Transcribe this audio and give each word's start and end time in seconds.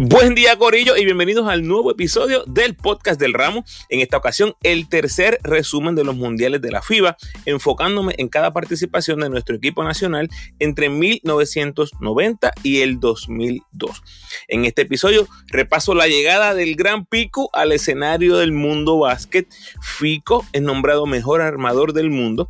Buen 0.00 0.36
día, 0.36 0.56
Corillo, 0.56 0.96
y 0.96 1.04
bienvenidos 1.04 1.48
al 1.48 1.66
nuevo 1.66 1.90
episodio 1.90 2.44
del 2.46 2.76
podcast 2.76 3.18
del 3.20 3.32
ramo. 3.32 3.64
En 3.88 3.98
esta 3.98 4.16
ocasión, 4.16 4.54
el 4.62 4.88
tercer 4.88 5.40
resumen 5.42 5.96
de 5.96 6.04
los 6.04 6.14
mundiales 6.14 6.62
de 6.62 6.70
la 6.70 6.82
FIBA, 6.82 7.16
enfocándome 7.46 8.14
en 8.16 8.28
cada 8.28 8.52
participación 8.52 9.18
de 9.18 9.28
nuestro 9.28 9.56
equipo 9.56 9.82
nacional 9.82 10.28
entre 10.60 10.88
1990 10.88 12.52
y 12.62 12.82
el 12.82 13.00
2002. 13.00 14.02
En 14.46 14.66
este 14.66 14.82
episodio, 14.82 15.26
repaso 15.48 15.96
la 15.96 16.06
llegada 16.06 16.54
del 16.54 16.76
Gran 16.76 17.04
Pico 17.04 17.50
al 17.52 17.72
escenario 17.72 18.36
del 18.36 18.52
mundo 18.52 18.98
básquet. 18.98 19.48
Fico 19.82 20.46
es 20.52 20.62
nombrado 20.62 21.06
mejor 21.06 21.40
armador 21.40 21.92
del 21.92 22.10
mundo. 22.10 22.48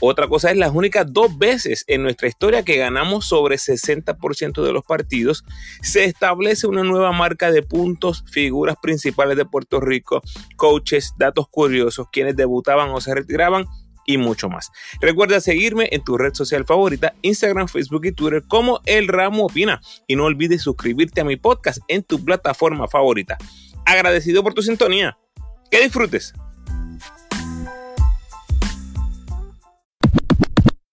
Otra 0.00 0.28
cosa 0.28 0.50
es 0.50 0.56
las 0.56 0.72
únicas 0.72 1.12
dos 1.12 1.36
veces 1.36 1.84
en 1.86 2.02
nuestra 2.02 2.26
historia 2.26 2.64
que 2.64 2.76
ganamos 2.76 3.26
sobre 3.26 3.56
60% 3.56 4.62
de 4.62 4.72
los 4.72 4.82
partidos, 4.84 5.44
se 5.82 6.04
establece 6.04 6.66
una 6.66 6.82
nueva 6.82 7.12
marca 7.12 7.52
de 7.52 7.62
puntos, 7.62 8.24
figuras 8.30 8.76
principales 8.80 9.36
de 9.36 9.44
Puerto 9.44 9.78
Rico, 9.80 10.22
coaches, 10.56 11.12
datos 11.18 11.48
curiosos, 11.48 12.06
quienes 12.10 12.34
debutaban 12.34 12.90
o 12.90 13.00
se 13.00 13.14
retiraban 13.14 13.66
y 14.06 14.16
mucho 14.16 14.48
más. 14.48 14.70
Recuerda 15.00 15.40
seguirme 15.40 15.88
en 15.92 16.02
tu 16.02 16.16
red 16.16 16.34
social 16.34 16.64
favorita, 16.64 17.14
Instagram, 17.22 17.68
Facebook 17.68 18.06
y 18.06 18.12
Twitter 18.12 18.42
como 18.48 18.80
El 18.86 19.08
Ramo 19.08 19.44
Opina 19.44 19.80
y 20.06 20.16
no 20.16 20.24
olvides 20.24 20.62
suscribirte 20.62 21.20
a 21.20 21.24
mi 21.24 21.36
podcast 21.36 21.78
en 21.88 22.02
tu 22.02 22.24
plataforma 22.24 22.88
favorita. 22.88 23.36
Agradecido 23.84 24.42
por 24.42 24.54
tu 24.54 24.62
sintonía. 24.62 25.18
Que 25.70 25.82
disfrutes. 25.82 26.32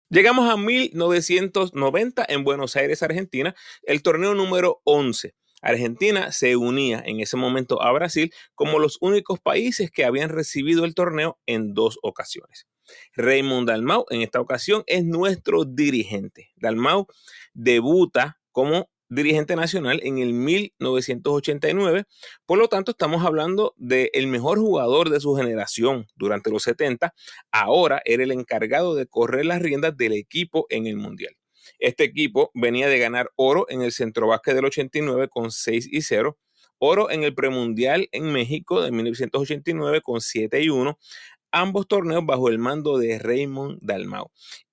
Llegamos 0.09 0.49
a 0.49 0.55
1990 0.55 2.25
en 2.29 2.45
Buenos 2.45 2.77
Aires, 2.77 3.03
Argentina, 3.03 3.53
el 3.83 4.01
torneo 4.01 4.33
número 4.35 4.79
11. 4.85 5.35
Argentina 5.61 6.31
se 6.31 6.55
unía 6.55 7.03
en 7.05 7.19
ese 7.19 7.35
momento 7.35 7.81
a 7.81 7.91
Brasil 7.91 8.33
como 8.55 8.79
los 8.79 8.99
únicos 9.01 9.41
países 9.41 9.91
que 9.91 10.05
habían 10.05 10.29
recibido 10.29 10.85
el 10.85 10.95
torneo 10.95 11.39
en 11.45 11.73
dos 11.73 11.99
ocasiones. 12.03 12.67
Raymond 13.17 13.67
Dalmau 13.67 14.05
en 14.09 14.21
esta 14.21 14.39
ocasión 14.39 14.83
es 14.87 15.03
nuestro 15.03 15.65
dirigente. 15.65 16.51
Dalmau 16.55 17.07
debuta 17.53 18.39
como 18.53 18.89
dirigente 19.09 19.55
nacional 19.55 19.99
en 20.03 20.17
el 20.19 20.33
1989. 20.33 22.05
Por 22.45 22.57
lo 22.59 22.67
tanto, 22.67 22.91
estamos 22.91 23.25
hablando 23.25 23.73
del 23.77 24.09
el 24.13 24.27
mejor 24.27 24.59
jugador 24.59 25.09
de 25.09 25.19
su 25.19 25.35
generación 25.35 26.07
durante 26.15 26.49
los 26.49 26.63
70. 26.63 27.13
Ahora 27.51 28.01
era 28.05 28.23
el 28.23 28.31
encargado 28.31 28.95
de 28.95 29.07
correr 29.07 29.45
las 29.45 29.61
riendas 29.61 29.95
del 29.97 30.13
equipo 30.13 30.65
en 30.69 30.87
el 30.87 30.97
Mundial. 30.97 31.35
Este 31.79 32.03
equipo 32.03 32.51
venía 32.53 32.87
de 32.87 32.99
ganar 32.99 33.31
oro 33.35 33.65
en 33.69 33.81
el 33.81 33.91
Centro 33.91 34.27
Básquet 34.27 34.55
del 34.55 34.65
89 34.65 35.27
con 35.29 35.51
6 35.51 35.89
y 35.91 36.01
0, 36.01 36.37
oro 36.79 37.09
en 37.11 37.23
el 37.23 37.35
Premundial 37.35 38.07
en 38.11 38.31
México 38.31 38.81
de 38.81 38.91
1989 38.91 40.01
con 40.01 40.21
7 40.21 40.61
y 40.61 40.69
1, 40.69 40.97
ambos 41.51 41.87
torneos 41.87 42.25
bajo 42.25 42.49
el 42.49 42.59
mando 42.59 42.97
de 42.97 43.19
Raymond 43.19 43.79
Dalmau. 43.81 44.31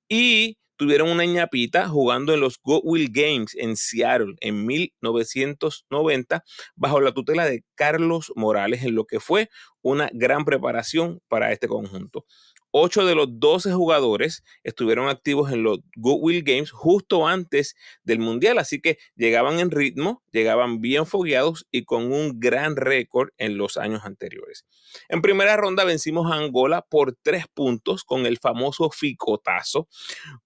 Y 0.09 0.59
tuvieron 0.85 1.09
una 1.09 1.25
ñapita 1.25 1.89
jugando 1.89 2.35
en 2.35 2.41
los 2.41 2.61
Goodwill 2.63 3.09
Games 3.11 3.57
en 3.57 3.75
Seattle 3.75 4.35
en 4.41 4.67
1990 4.67 6.45
bajo 6.77 7.01
la 7.01 7.13
tutela 7.13 7.47
de 7.47 7.65
Carlos 7.75 8.31
Morales 8.37 8.83
en 8.85 8.95
lo 8.95 9.07
que 9.07 9.19
fue 9.19 9.49
una 9.81 10.11
gran 10.13 10.45
preparación 10.45 11.23
para 11.27 11.53
este 11.53 11.69
conjunto. 11.69 12.27
Ocho 12.77 13.07
de 13.07 13.15
los 13.15 13.29
12 13.39 13.73
jugadores 13.73 14.43
estuvieron 14.65 15.09
activos 15.09 15.53
en 15.53 15.63
los 15.63 15.79
Goodwill 15.95 16.43
Games 16.43 16.73
justo 16.73 17.29
antes 17.29 17.77
del 18.03 18.19
Mundial, 18.19 18.59
así 18.59 18.81
que 18.81 18.99
llegaban 19.15 19.61
en 19.61 19.71
ritmo, 19.71 20.25
llegaban 20.33 20.81
bien 20.81 21.07
fogueados 21.07 21.69
y 21.71 21.85
con 21.85 22.13
un 22.13 22.41
gran 22.41 22.75
récord 22.75 23.29
en 23.39 23.59
los 23.59 23.77
años 23.77 24.05
anteriores. 24.05 24.67
En 25.09 25.23
primera 25.23 25.57
ronda 25.57 25.85
vencimos 25.85 26.33
a 26.33 26.35
Angola 26.35 26.83
por 26.83 27.17
tres 27.23 27.45
puntos 27.47 28.03
con 28.03 28.27
el 28.27 28.39
famoso 28.39 28.91
ficotazo, 28.91 29.87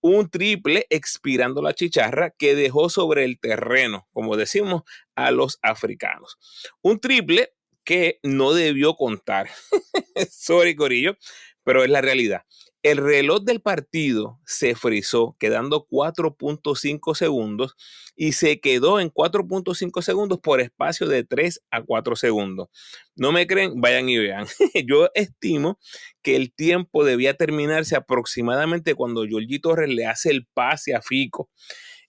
un 0.03 0.29
triple 0.29 0.85
expirando 0.91 1.63
la 1.63 1.73
chicharra 1.73 2.29
que 2.29 2.55
dejó 2.55 2.91
sobre 2.91 3.25
el 3.25 3.41
terreno, 3.41 4.07
como 4.13 4.37
decimos, 4.37 4.83
a 5.15 5.31
los 5.31 5.59
africanos. 5.63 6.37
Un 6.83 7.01
triple 7.01 7.55
que 7.89 8.21
no 8.23 8.53
debió 8.53 8.97
contar. 8.97 9.49
Sorry, 10.31 10.77
Corillo, 10.77 11.17
pero 11.69 11.85
es 11.85 11.91
la 11.91 12.01
realidad. 12.01 12.45
El 12.83 12.97
reloj 12.97 13.43
del 13.43 13.61
partido 13.61 14.41
se 14.47 14.75
frizó 14.75 15.37
quedando 15.39 15.87
4.5 15.87 17.15
segundos 17.15 17.75
y 18.17 18.33
se 18.33 18.59
quedó 18.59 19.01
en 19.01 19.11
4.5 19.11 20.01
segundos 20.01 20.39
por 20.43 20.63
espacio 20.63 21.07
de 21.07 21.25
3 21.25 21.61
a 21.71 21.83
4 21.83 22.17
segundos. 22.17 22.69
No 23.17 23.33
me 23.33 23.47
creen, 23.47 23.83
vayan 23.83 24.09
y 24.09 24.17
vean. 24.17 24.47
Yo 24.87 25.11
estimo 25.13 25.79
que 26.23 26.37
el 26.37 26.55
tiempo 26.55 27.05
debía 27.05 27.35
terminarse 27.35 27.97
aproximadamente 27.97 28.95
cuando 28.95 29.27
Giorgi 29.27 29.59
Torres 29.59 29.91
le 29.91 30.07
hace 30.07 30.31
el 30.31 30.47
pase 30.47 30.95
a 30.95 31.03
Fico. 31.03 31.51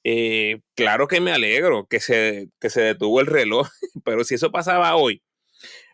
Eh, 0.06 0.62
claro 0.74 1.10
que 1.10 1.20
me 1.20 1.34
alegro 1.34 1.86
que 1.86 2.00
se, 2.00 2.48
que 2.62 2.70
se 2.70 2.80
detuvo 2.80 3.20
el 3.20 3.28
reloj, 3.28 3.68
pero 4.06 4.24
si 4.24 4.36
eso 4.36 4.54
pasaba 4.54 4.96
hoy, 4.96 5.22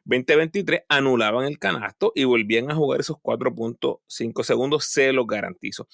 2023 0.06 0.82
anulaban 0.88 1.46
el 1.46 1.60
canasto 1.60 2.12
y 2.16 2.24
volvían 2.24 2.72
a 2.72 2.76
jugar 2.76 3.00
esos 3.00 3.18
4.5 3.18 4.44
segundos, 4.44 4.86
se 4.86 5.12
los 5.14 5.28
garantizo. 5.28 5.88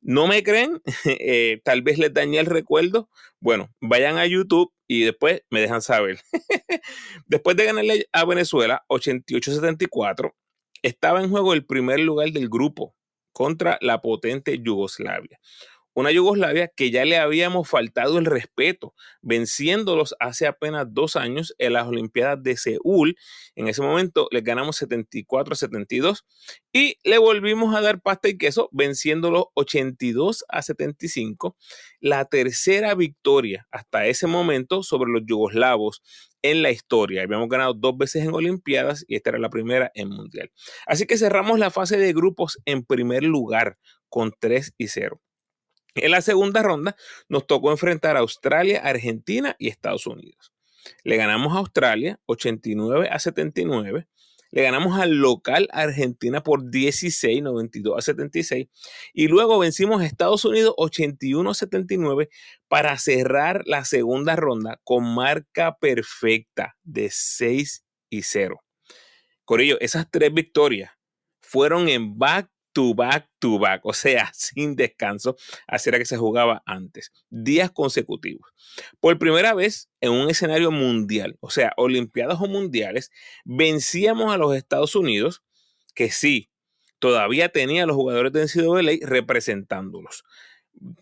¿No 0.00 0.26
me 0.26 0.42
creen? 0.42 0.80
Eh, 1.04 1.60
tal 1.64 1.82
vez 1.82 1.98
les 1.98 2.12
dañé 2.12 2.38
el 2.38 2.46
recuerdo. 2.46 3.08
Bueno, 3.40 3.68
vayan 3.80 4.16
a 4.16 4.26
YouTube 4.26 4.72
y 4.86 5.02
después 5.02 5.42
me 5.50 5.60
dejan 5.60 5.82
saber. 5.82 6.20
después 7.26 7.56
de 7.56 7.66
ganarle 7.66 8.08
a 8.12 8.24
Venezuela 8.24 8.84
88-74, 8.88 10.32
estaba 10.82 11.22
en 11.22 11.30
juego 11.30 11.52
el 11.52 11.66
primer 11.66 12.00
lugar 12.00 12.30
del 12.30 12.48
grupo 12.48 12.94
contra 13.32 13.78
la 13.80 14.00
potente 14.00 14.58
Yugoslavia 14.58 15.38
una 15.94 16.12
Yugoslavia 16.12 16.68
que 16.68 16.90
ya 16.90 17.04
le 17.04 17.18
habíamos 17.18 17.68
faltado 17.68 18.18
el 18.18 18.24
respeto, 18.24 18.94
venciéndolos 19.22 20.14
hace 20.20 20.46
apenas 20.46 20.86
dos 20.90 21.16
años 21.16 21.54
en 21.58 21.72
las 21.72 21.86
Olimpiadas 21.86 22.42
de 22.42 22.56
Seúl. 22.56 23.16
En 23.54 23.68
ese 23.68 23.82
momento 23.82 24.28
les 24.30 24.44
ganamos 24.44 24.76
74 24.76 25.52
a 25.52 25.56
72 25.56 26.24
y 26.72 26.96
le 27.04 27.18
volvimos 27.18 27.74
a 27.74 27.80
dar 27.80 28.00
pasta 28.00 28.28
y 28.28 28.38
queso, 28.38 28.68
venciéndolos 28.72 29.46
82 29.54 30.44
a 30.48 30.62
75. 30.62 31.56
La 32.00 32.24
tercera 32.24 32.94
victoria 32.94 33.66
hasta 33.70 34.06
ese 34.06 34.26
momento 34.26 34.82
sobre 34.82 35.10
los 35.10 35.22
yugoslavos 35.26 36.02
en 36.42 36.62
la 36.62 36.70
historia. 36.70 37.22
Habíamos 37.22 37.48
ganado 37.48 37.74
dos 37.74 37.96
veces 37.96 38.24
en 38.24 38.32
Olimpiadas 38.32 39.04
y 39.08 39.16
esta 39.16 39.30
era 39.30 39.38
la 39.38 39.50
primera 39.50 39.90
en 39.94 40.08
Mundial. 40.08 40.50
Así 40.86 41.06
que 41.06 41.18
cerramos 41.18 41.58
la 41.58 41.70
fase 41.70 41.98
de 41.98 42.12
grupos 42.12 42.58
en 42.64 42.84
primer 42.84 43.24
lugar 43.24 43.76
con 44.08 44.32
3 44.38 44.74
y 44.78 44.88
0. 44.88 45.20
En 46.04 46.10
la 46.10 46.22
segunda 46.22 46.62
ronda 46.62 46.96
nos 47.28 47.46
tocó 47.46 47.70
enfrentar 47.70 48.16
a 48.16 48.20
Australia, 48.20 48.80
Argentina 48.82 49.56
y 49.58 49.68
Estados 49.68 50.06
Unidos. 50.06 50.52
Le 51.04 51.16
ganamos 51.16 51.54
a 51.54 51.58
Australia 51.58 52.20
89 52.26 53.08
a 53.10 53.18
79. 53.18 54.06
Le 54.52 54.62
ganamos 54.62 54.98
al 54.98 55.12
local 55.12 55.68
Argentina 55.70 56.42
por 56.42 56.70
16, 56.70 57.42
92 57.42 57.96
a 57.96 58.00
76. 58.00 58.66
Y 59.12 59.28
luego 59.28 59.58
vencimos 59.58 60.00
a 60.00 60.06
Estados 60.06 60.44
Unidos 60.44 60.74
81 60.76 61.50
a 61.50 61.54
79 61.54 62.28
para 62.66 62.98
cerrar 62.98 63.62
la 63.66 63.84
segunda 63.84 64.34
ronda 64.34 64.80
con 64.82 65.14
marca 65.14 65.76
perfecta 65.78 66.76
de 66.82 67.10
6 67.12 67.84
y 68.08 68.22
0. 68.22 68.60
Corillo, 69.44 69.78
esas 69.80 70.10
tres 70.10 70.32
victorias 70.34 70.90
fueron 71.40 71.88
en 71.88 72.18
back 72.18 72.50
to 72.72 72.94
back 72.94 73.28
to 73.38 73.58
back, 73.58 73.80
o 73.84 73.92
sea, 73.92 74.30
sin 74.34 74.76
descanso, 74.76 75.36
así 75.66 75.88
era 75.88 75.98
que 75.98 76.04
se 76.04 76.16
jugaba 76.16 76.62
antes, 76.66 77.12
días 77.28 77.70
consecutivos. 77.70 78.50
Por 79.00 79.18
primera 79.18 79.54
vez 79.54 79.90
en 80.00 80.12
un 80.12 80.30
escenario 80.30 80.70
mundial, 80.70 81.36
o 81.40 81.50
sea, 81.50 81.72
Olimpiadas 81.76 82.40
o 82.40 82.46
Mundiales, 82.46 83.10
vencíamos 83.44 84.32
a 84.32 84.38
los 84.38 84.54
Estados 84.56 84.94
Unidos, 84.94 85.42
que 85.94 86.10
sí, 86.10 86.50
todavía 86.98 87.48
tenía 87.48 87.84
a 87.84 87.86
los 87.86 87.96
jugadores 87.96 88.32
de 88.32 88.44
NCAA 88.44 89.06
representándolos. 89.06 90.24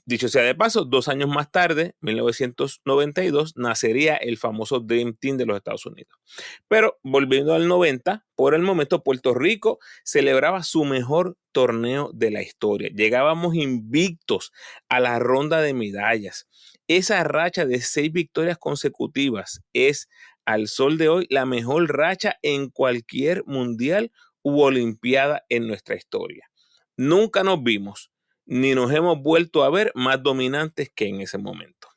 Dicho 0.05 0.29
sea 0.29 0.43
de 0.43 0.57
paso, 0.57 0.85
dos 0.85 1.07
años 1.07 1.29
más 1.29 1.53
tarde, 1.53 1.95
1992, 2.01 3.57
nacería 3.57 4.17
el 4.17 4.37
famoso 4.37 4.81
Dream 4.81 5.15
Team 5.15 5.37
de 5.37 5.47
los 5.47 5.57
Estados 5.57 5.87
Unidos. 5.87 6.19
Pero 6.67 6.99
volviendo 7.05 7.55
al 7.55 7.69
90, 7.69 8.27
por 8.35 8.55
el 8.55 8.63
momento 8.63 9.05
Puerto 9.05 9.35
Rico 9.35 9.79
celebraba 10.05 10.65
su 10.65 10.85
mejor 10.85 11.37
torneo 11.53 12.11
de 12.13 12.33
la 12.33 12.43
historia. 12.43 12.91
Llegábamos 12.93 13.55
invictos 13.55 14.53
a 14.89 14.99
la 14.99 15.21
ronda 15.21 15.61
de 15.61 15.75
medallas. 15.75 16.49
Esa 16.89 17.23
racha 17.23 17.65
de 17.65 17.81
seis 17.81 18.11
victorias 18.11 18.59
consecutivas 18.59 19.63
es 19.73 20.09
al 20.45 20.67
sol 20.67 20.99
de 20.99 21.09
hoy 21.09 21.27
la 21.31 21.47
mejor 21.47 21.97
racha 21.97 22.37
en 22.43 22.71
cualquier 22.71 23.45
mundial 23.45 24.11
u 24.43 24.61
olimpiada 24.61 25.45
en 25.49 25.69
nuestra 25.69 25.95
historia. 25.95 26.51
Nunca 26.97 27.45
nos 27.45 27.63
vimos 27.63 28.11
ni 28.49 28.75
nos 28.75 28.91
hemos 28.93 29.21
vuelto 29.21 29.63
a 29.63 29.69
ver 29.69 29.93
más 29.95 30.23
dominantes 30.23 30.91
que 30.95 31.07
en 31.07 31.21
ese 31.21 31.37
momento. 31.37 31.89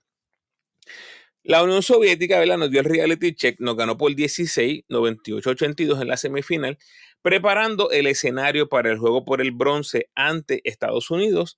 La 1.44 1.64
Unión 1.64 1.82
Soviética 1.82 2.40
¿verdad? 2.40 2.58
nos 2.58 2.70
dio 2.70 2.82
el 2.82 2.86
reality 2.86 3.34
check, 3.34 3.60
nos 3.60 3.78
ganó 3.78 3.98
por 3.98 4.14
16, 4.14 4.84
98-82 4.90 6.02
en 6.02 6.08
la 6.10 6.18
semifinal, 6.18 6.78
preparando 7.22 7.90
el 7.92 8.06
escenario 8.06 8.68
para 8.68 8.92
el 8.92 8.98
juego 8.98 9.24
por 9.24 9.42
el 9.42 9.52
bronce 9.52 10.10
ante 10.14 10.62
Estados 10.66 11.10
Unidos, 11.10 11.58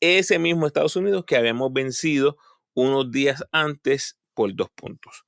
ese 0.00 0.38
mismo 0.38 0.66
Estados 0.66 0.94
Unidos 0.94 1.24
que 1.26 1.36
habíamos 1.36 1.72
vencido 1.72 2.36
unos 2.74 3.10
días 3.10 3.44
antes 3.50 4.18
por 4.34 4.54
dos 4.54 4.68
puntos. 4.74 5.24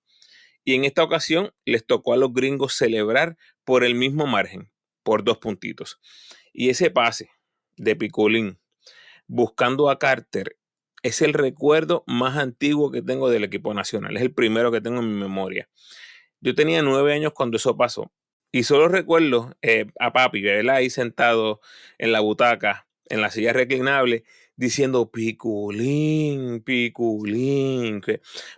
Y 0.63 0.75
en 0.75 0.85
esta 0.85 1.03
ocasión 1.03 1.53
les 1.65 1.87
tocó 1.87 2.13
a 2.13 2.19
los 2.19 2.35
gringos 2.35 2.75
celebrar 2.75 3.39
por 3.65 3.83
el 3.83 3.95
mismo 3.95 4.27
margen, 4.27 4.71
por 5.03 5.25
dos 5.25 5.39
puntitos. 5.39 5.99
Y 6.53 6.69
ese 6.69 6.91
pase 6.91 7.31
de 7.77 7.97
Picolín 7.97 8.59
buscando 9.26 9.90
a 9.90 9.99
Carter 9.99 10.56
es 11.02 11.23
el 11.23 11.34
recuerdo 11.34 12.05
más 12.06 12.37
antiguo 12.37 12.90
que 12.90 13.02
tengo 13.02 13.31
del 13.31 13.44
equipo 13.44 13.75
nacional. 13.75 14.17
Es 14.17 14.23
el 14.23 14.32
primero 14.32 14.73
que 14.73 14.81
tengo 14.81 15.00
en 15.00 15.08
mi 15.14 15.20
memoria. 15.20 15.69
Yo 16.40 16.55
tenía 16.55 16.82
nueve 16.82 17.12
años 17.12 17.32
cuando 17.32 17.56
eso 17.56 17.76
pasó. 17.76 18.12
Y 18.52 18.62
solo 18.62 18.88
recuerdo 18.88 19.56
eh, 19.62 19.87
a 20.00 20.12
papi, 20.12 20.43
¿verdad? 20.43 20.76
Ahí 20.76 20.90
sentado 20.90 21.61
en 21.99 22.12
la 22.12 22.20
butaca, 22.20 22.87
en 23.08 23.20
la 23.20 23.31
silla 23.31 23.52
reclinable, 23.52 24.25
diciendo 24.56 25.11
piculín, 25.11 26.62
piculín. 26.62 28.02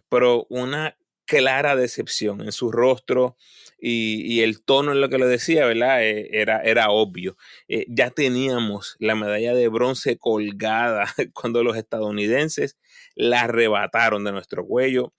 Pero 0.08 0.46
una 0.48 0.97
clara 1.28 1.76
decepción 1.76 2.40
en 2.40 2.52
su 2.52 2.72
rostro 2.72 3.36
y, 3.78 4.40
el 4.40 4.64
tono 4.64 4.92
en 4.92 5.00
lo 5.00 5.08
que 5.08 5.18
le 5.18 5.26
decía, 5.26 5.66
¿verdad? 5.66 6.02
Eh, 6.02 6.30
era, 6.32 6.62
era 6.62 6.90
obvio. 6.90 7.36
Eh, 7.68 7.84
ya 7.88 8.10
teníamos 8.10 8.96
la 8.98 9.14
medalla 9.14 9.54
de 9.54 9.68
bronce 9.68 10.18
colgada 10.18 11.04
cuando 11.34 11.62
los 11.62 11.76
estadounidenses 11.76 12.76
la 13.14 13.42
arrebataron 13.42 14.24
de 14.24 14.32
nuestro 14.32 14.66
cuello. 14.66 15.12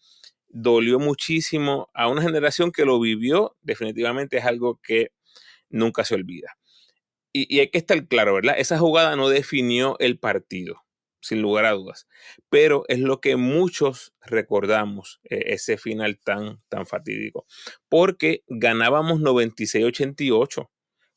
Dolió 0.50 1.00
muchísimo 1.00 1.90
a 1.94 2.10
una 2.10 2.24
generación 2.24 2.72
que 2.72 2.86
lo 2.86 3.00
vivió. 3.00 3.56
Definitivamente 3.62 4.38
es 4.38 4.46
algo 4.46 4.80
que 4.84 5.12
nunca 5.70 6.04
se 6.04 6.16
olvida. 6.16 6.58
Y, 7.32 7.56
y 7.56 7.60
hay 7.60 7.70
que 7.70 7.78
estar 7.78 8.08
claro, 8.08 8.34
¿verdad? 8.34 8.56
Esa 8.58 8.80
jugada 8.80 9.16
no 9.16 9.30
definió 9.30 9.96
el 10.00 10.18
partido 10.20 10.82
sin 11.22 11.42
lugar 11.42 11.66
a 11.66 11.72
dudas. 11.72 12.08
Pero 12.50 12.84
es 12.88 13.00
lo 13.00 13.22
que 13.22 13.36
muchos 13.36 14.14
recordamos, 14.22 15.20
eh, 15.30 15.44
ese 15.48 15.78
final 15.78 16.20
tan, 16.20 16.60
tan 16.70 16.86
fatídico. 16.86 17.46
Porque 17.90 18.44
ganábamos 18.48 19.20
96-88 19.20 20.70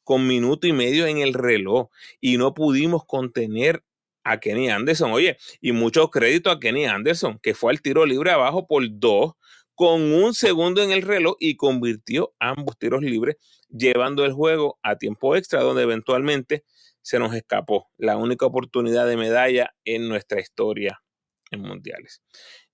con 0.04 0.26
minuto 0.26 0.66
y 0.66 0.72
medio 0.72 1.06
en 1.06 1.18
el 1.18 1.34
reloj 1.34 1.88
y 2.20 2.36
no 2.36 2.54
pudimos 2.54 3.04
contener 3.04 3.84
a 4.24 4.38
Kenny 4.40 4.70
Anderson. 4.70 5.12
Oye, 5.12 5.36
y 5.60 5.72
mucho 5.72 6.10
crédito 6.10 6.50
a 6.50 6.60
Kenny 6.60 6.86
Anderson, 6.86 7.38
que 7.42 7.54
fue 7.54 7.72
al 7.72 7.82
tiro 7.82 8.06
libre 8.06 8.30
abajo 8.30 8.66
por 8.66 8.84
dos 8.88 9.32
con 9.74 10.12
un 10.12 10.34
segundo 10.34 10.82
en 10.82 10.92
el 10.92 11.02
reloj 11.02 11.36
y 11.40 11.56
convirtió 11.56 12.34
ambos 12.38 12.78
tiros 12.78 13.02
libres, 13.02 13.36
llevando 13.70 14.24
el 14.24 14.32
juego 14.32 14.78
a 14.82 14.96
tiempo 14.96 15.34
extra, 15.34 15.62
donde 15.62 15.82
eventualmente 15.82 16.64
se 17.02 17.18
nos 17.18 17.34
escapó 17.34 17.90
la 17.96 18.16
única 18.16 18.46
oportunidad 18.46 19.06
de 19.06 19.16
medalla 19.16 19.74
en 19.84 20.08
nuestra 20.08 20.40
historia 20.40 21.02
en 21.50 21.60
mundiales. 21.60 22.22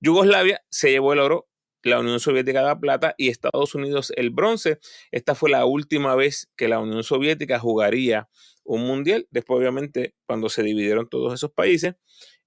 Yugoslavia 0.00 0.62
se 0.70 0.90
llevó 0.90 1.12
el 1.12 1.18
oro, 1.18 1.48
la 1.82 2.00
Unión 2.00 2.20
Soviética 2.20 2.62
la 2.62 2.78
plata 2.78 3.14
y 3.16 3.28
Estados 3.28 3.74
Unidos 3.74 4.12
el 4.16 4.30
bronce. 4.30 4.78
Esta 5.10 5.34
fue 5.34 5.50
la 5.50 5.64
última 5.64 6.14
vez 6.14 6.50
que 6.56 6.68
la 6.68 6.78
Unión 6.80 7.02
Soviética 7.02 7.58
jugaría 7.58 8.28
un 8.64 8.82
mundial. 8.86 9.26
Después, 9.30 9.58
obviamente, 9.58 10.14
cuando 10.26 10.48
se 10.48 10.62
dividieron 10.62 11.08
todos 11.08 11.34
esos 11.34 11.50
países, 11.52 11.94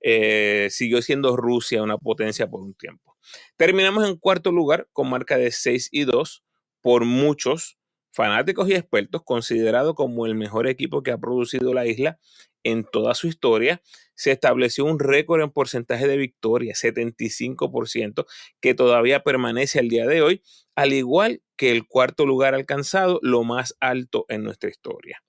eh, 0.02 0.68
siguió 0.70 1.02
siendo 1.02 1.36
Rusia 1.36 1.84
una 1.84 1.98
potencia 1.98 2.48
por 2.48 2.62
un 2.62 2.74
tiempo. 2.74 3.18
Terminamos 3.58 4.08
en 4.08 4.18
cuarto 4.18 4.52
lugar 4.52 4.88
con 4.94 5.10
marca 5.10 5.38
de 5.38 5.52
6 5.52 5.90
y 5.92 6.06
2 6.06 6.44
por 6.82 7.06
muchos 7.06 7.78
fanáticos 8.12 8.70
y 8.70 8.74
expertos, 8.74 9.24
considerado 9.24 9.96
como 9.96 10.26
el 10.26 10.36
mejor 10.36 10.68
equipo 10.68 11.04
que 11.04 11.12
ha 11.12 11.18
producido 11.18 11.74
la 11.74 11.86
isla 11.86 12.20
en 12.64 12.84
toda 12.84 13.16
su 13.16 13.28
historia, 13.28 13.82
se 14.16 14.32
estableció 14.32 14.86
un 14.86 15.00
récord 15.00 15.42
en 15.42 15.50
porcentaje 15.50 16.08
de 16.08 16.18
victoria, 16.18 16.74
75%, 16.76 18.26
que 18.60 18.76
todavía 18.76 19.24
permanece 19.24 19.80
al 19.80 19.90
día 19.90 20.06
de 20.06 20.22
hoy, 20.22 20.44
al 20.76 20.94
igual 20.94 21.42
que 21.56 21.72
el 21.72 21.88
cuarto 21.88 22.26
lugar 22.26 22.54
alcanzado, 22.54 23.20
lo 23.24 23.44
más 23.44 23.76
alto 23.80 24.26
en 24.30 24.44
nuestra 24.44 24.70
historia. 24.70 25.24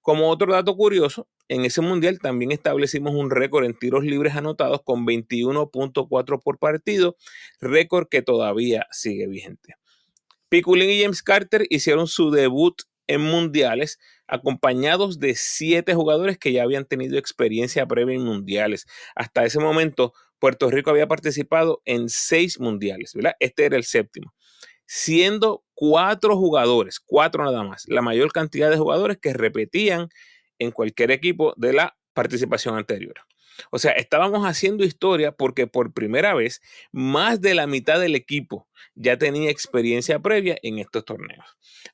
Como 0.00 0.30
otro 0.30 0.52
dato 0.52 0.76
curioso, 0.76 1.28
en 1.48 1.64
ese 1.64 1.80
mundial 1.80 2.18
también 2.18 2.50
establecimos 2.50 3.14
un 3.14 3.30
récord 3.30 3.64
en 3.64 3.78
tiros 3.78 4.04
libres 4.04 4.34
anotados 4.34 4.82
con 4.82 5.06
21.4 5.06 6.42
por 6.42 6.58
partido, 6.58 7.16
récord 7.60 8.08
que 8.08 8.22
todavía 8.22 8.86
sigue 8.90 9.28
vigente. 9.28 9.74
Piculín 10.52 10.90
y 10.90 11.00
James 11.00 11.22
Carter 11.22 11.64
hicieron 11.70 12.06
su 12.06 12.30
debut 12.30 12.82
en 13.06 13.22
mundiales 13.22 13.98
acompañados 14.26 15.18
de 15.18 15.34
siete 15.34 15.94
jugadores 15.94 16.36
que 16.36 16.52
ya 16.52 16.62
habían 16.62 16.84
tenido 16.84 17.16
experiencia 17.16 17.86
previa 17.86 18.16
en 18.16 18.22
mundiales. 18.22 18.84
Hasta 19.14 19.46
ese 19.46 19.60
momento, 19.60 20.12
Puerto 20.38 20.70
Rico 20.70 20.90
había 20.90 21.08
participado 21.08 21.80
en 21.86 22.10
seis 22.10 22.60
mundiales, 22.60 23.14
¿verdad? 23.14 23.32
Este 23.40 23.64
era 23.64 23.78
el 23.78 23.84
séptimo. 23.84 24.34
Siendo 24.84 25.64
cuatro 25.72 26.36
jugadores, 26.36 27.00
cuatro 27.00 27.44
nada 27.44 27.64
más, 27.64 27.84
la 27.88 28.02
mayor 28.02 28.30
cantidad 28.30 28.68
de 28.68 28.76
jugadores 28.76 29.16
que 29.16 29.32
repetían 29.32 30.10
en 30.58 30.70
cualquier 30.70 31.12
equipo 31.12 31.54
de 31.56 31.72
la 31.72 31.96
participación 32.12 32.76
anterior. 32.76 33.14
O 33.70 33.78
sea, 33.78 33.92
estábamos 33.92 34.46
haciendo 34.46 34.84
historia 34.84 35.32
porque 35.32 35.66
por 35.66 35.92
primera 35.92 36.34
vez 36.34 36.60
más 36.92 37.40
de 37.40 37.54
la 37.54 37.66
mitad 37.66 38.00
del 38.00 38.14
equipo 38.14 38.68
ya 38.94 39.16
tenía 39.16 39.50
experiencia 39.50 40.18
previa 40.20 40.56
en 40.62 40.78
estos 40.78 41.04
torneos. 41.04 41.46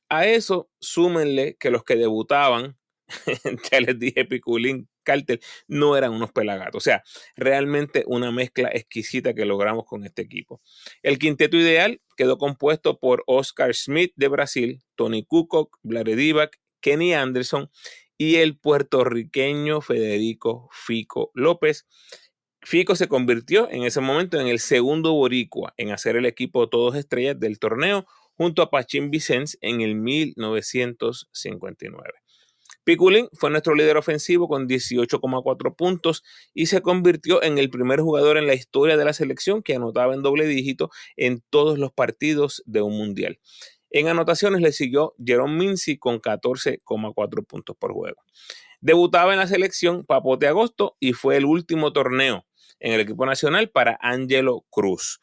A 0.09 0.25
eso 0.25 0.69
súmenle 0.79 1.55
que 1.59 1.71
los 1.71 1.83
que 1.83 1.95
debutaban, 1.95 2.77
ya 3.71 3.79
les 3.81 3.97
dije 3.97 4.25
Piculín, 4.25 4.87
Cartel, 5.03 5.41
no 5.67 5.97
eran 5.97 6.13
unos 6.13 6.31
pelagatos. 6.31 6.75
O 6.75 6.83
sea, 6.83 7.03
realmente 7.35 8.03
una 8.05 8.31
mezcla 8.31 8.69
exquisita 8.71 9.33
que 9.33 9.45
logramos 9.45 9.85
con 9.85 10.05
este 10.05 10.21
equipo. 10.21 10.61
El 11.01 11.17
quinteto 11.17 11.57
ideal 11.57 12.01
quedó 12.15 12.37
compuesto 12.37 12.99
por 12.99 13.23
Oscar 13.25 13.73
Smith 13.73 14.13
de 14.15 14.27
Brasil, 14.27 14.83
Tony 14.95 15.23
Kukoc, 15.25 15.77
Divac, 15.81 16.59
Kenny 16.81 17.13
Anderson 17.13 17.69
y 18.19 18.35
el 18.35 18.59
puertorriqueño 18.59 19.81
Federico 19.81 20.69
Fico 20.71 21.31
López. 21.33 21.87
Fico 22.61 22.95
se 22.95 23.07
convirtió 23.07 23.71
en 23.71 23.83
ese 23.83 24.01
momento 24.01 24.39
en 24.39 24.47
el 24.47 24.59
segundo 24.59 25.13
boricua 25.13 25.73
en 25.77 25.91
hacer 25.91 26.17
el 26.17 26.25
equipo 26.25 26.67
todos 26.67 26.95
estrellas 26.95 27.39
del 27.39 27.57
torneo 27.57 28.05
junto 28.35 28.61
a 28.61 28.69
Pachín 28.69 29.09
Vicens 29.09 29.57
en 29.61 29.79
el 29.79 29.95
1959. 29.95 32.11
Piculín 32.83 33.29
fue 33.33 33.51
nuestro 33.51 33.73
líder 33.73 33.95
ofensivo 33.95 34.49
con 34.49 34.67
18,4 34.67 35.75
puntos 35.75 36.23
y 36.53 36.65
se 36.65 36.81
convirtió 36.81 37.41
en 37.41 37.57
el 37.57 37.69
primer 37.69 38.01
jugador 38.01 38.37
en 38.37 38.47
la 38.47 38.53
historia 38.53 38.97
de 38.97 39.05
la 39.05 39.13
selección 39.13 39.63
que 39.63 39.75
anotaba 39.75 40.13
en 40.13 40.23
doble 40.23 40.45
dígito 40.45 40.89
en 41.15 41.41
todos 41.49 41.79
los 41.79 41.93
partidos 41.93 42.63
de 42.65 42.81
un 42.81 42.97
mundial. 42.97 43.39
En 43.89 44.07
anotaciones 44.07 44.61
le 44.61 44.71
siguió 44.71 45.15
Jerome 45.23 45.55
Mincy 45.55 45.97
con 45.97 46.21
14,4 46.21 47.45
puntos 47.45 47.75
por 47.77 47.93
juego. 47.93 48.23
Debutaba 48.81 49.33
en 49.33 49.39
la 49.39 49.47
selección 49.47 50.05
Papote 50.05 50.47
Agosto 50.47 50.95
y 50.99 51.13
fue 51.13 51.37
el 51.37 51.45
último 51.45 51.91
torneo 51.91 52.45
en 52.79 52.93
el 52.93 53.01
equipo 53.01 53.25
nacional 53.25 53.69
para 53.69 53.97
Angelo 54.01 54.65
Cruz. 54.69 55.19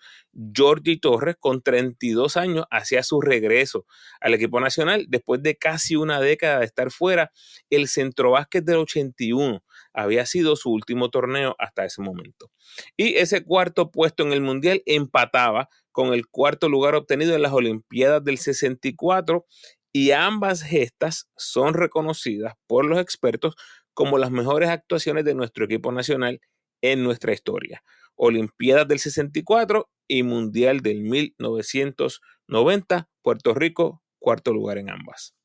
Jordi 0.55 0.99
Torres, 0.99 1.37
con 1.39 1.63
32 1.63 2.37
años, 2.37 2.67
hacía 2.71 3.03
su 3.03 3.23
regreso 3.23 3.87
al 4.21 4.35
equipo 4.35 4.61
nacional 4.61 5.07
después 5.09 5.43
de 5.43 5.57
casi 5.57 5.97
una 5.97 6.21
década 6.21 6.59
de 6.59 6.67
estar 6.67 6.91
fuera. 6.91 7.33
El 7.71 7.89
centrobásquet 7.89 8.65
del 8.65 8.77
81 8.77 9.63
había 9.97 10.27
sido 10.27 10.57
su 10.57 10.71
último 10.71 11.11
torneo 11.11 11.57
hasta 11.59 11.85
ese 11.85 12.03
momento. 12.03 12.51
Y 12.97 13.15
ese 13.15 13.43
cuarto 13.43 13.91
puesto 13.91 14.23
en 14.23 14.33
el 14.33 14.43
Mundial 14.43 14.83
empataba 14.87 15.69
con 15.91 16.13
el 16.13 16.29
cuarto 16.29 16.69
lugar 16.69 16.95
obtenido 16.95 17.35
en 17.35 17.43
las 17.43 17.53
Olimpiadas 17.53 18.23
del 18.23 18.39
64 18.39 19.47
y 19.93 20.11
ambas 20.11 20.63
gestas 20.63 21.31
son 21.37 21.75
reconocidas 21.75 22.55
por 22.67 22.85
los 22.85 23.01
expertos 23.01 23.57
como 23.95 24.19
las 24.19 24.31
mejores 24.31 24.69
actuaciones 24.69 25.25
de 25.25 25.35
nuestro 25.35 25.65
equipo 25.65 25.91
nacional 25.91 26.41
en 26.83 27.03
nuestra 27.03 27.33
historia. 27.33 27.83
Olimpiadas 28.15 28.87
del 28.87 28.99
64 28.99 29.89
y 30.07 30.23
Mundial 30.23 30.81
del 30.81 31.01
1990, 31.01 33.09
Puerto 33.23 33.55
Rico, 33.55 34.03
cuarto 34.19 34.53
lugar 34.53 34.79
en 34.79 34.91
ambas. 34.91 35.36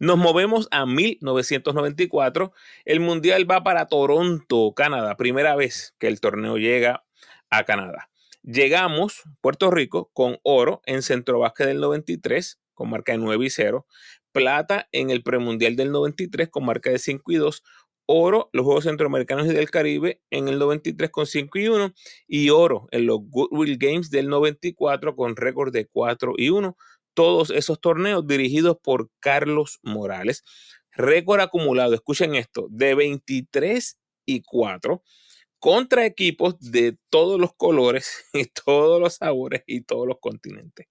Nos 0.00 0.16
movemos 0.16 0.66
a 0.70 0.86
1994. 0.86 2.54
El 2.86 3.00
Mundial 3.00 3.48
va 3.48 3.62
para 3.62 3.86
Toronto, 3.86 4.72
Canadá. 4.74 5.14
Primera 5.18 5.54
vez 5.56 5.94
que 5.98 6.08
el 6.08 6.20
torneo 6.20 6.56
llega 6.56 7.04
a 7.50 7.64
Canadá. 7.64 8.08
Llegamos, 8.42 9.24
Puerto 9.42 9.70
Rico, 9.70 10.10
con 10.14 10.38
oro 10.42 10.80
en 10.86 11.02
Centro 11.02 11.38
Básquet 11.40 11.66
del 11.66 11.80
93, 11.80 12.58
con 12.72 12.88
marca 12.88 13.12
de 13.12 13.18
9 13.18 13.44
y 13.44 13.50
0. 13.50 13.86
Plata 14.32 14.88
en 14.90 15.10
el 15.10 15.22
premundial 15.22 15.76
del 15.76 15.92
93, 15.92 16.48
con 16.48 16.64
marca 16.64 16.88
de 16.88 16.98
5 16.98 17.32
y 17.32 17.36
2. 17.36 17.62
oro 18.06 18.48
los 18.54 18.64
Juegos 18.64 18.84
Centroamericanos 18.84 19.48
y 19.48 19.52
del 19.52 19.70
Caribe 19.70 20.22
en 20.30 20.48
el 20.48 20.58
93 20.58 21.10
con 21.10 21.26
5 21.26 21.58
y 21.58 21.68
1 21.68 21.92
y 22.26 22.48
oro 22.48 22.88
en 22.90 23.06
los 23.06 23.18
Goodwill 23.28 23.76
Games 23.76 24.10
del 24.10 24.30
94 24.30 25.14
con 25.14 25.36
récord 25.36 25.74
de 25.74 25.86
4 25.86 26.32
y 26.38 26.48
1. 26.48 26.74
Todos 27.14 27.50
esos 27.50 27.80
torneos 27.80 28.26
dirigidos 28.26 28.76
por 28.82 29.10
Carlos 29.20 29.78
Morales. 29.82 30.42
Récord 30.92 31.40
acumulado, 31.40 31.94
escuchen 31.94 32.34
esto, 32.34 32.66
de 32.70 32.94
23 32.94 33.98
y 34.26 34.42
4 34.42 35.02
contra 35.60 36.04
equipos 36.06 36.58
de 36.58 36.96
todos 37.10 37.38
los 37.38 37.54
colores 37.54 38.24
y 38.32 38.46
todos 38.46 38.98
los 39.00 39.14
sabores 39.16 39.62
y 39.66 39.82
todos 39.82 40.08
los 40.08 40.16
continentes. 40.18 40.86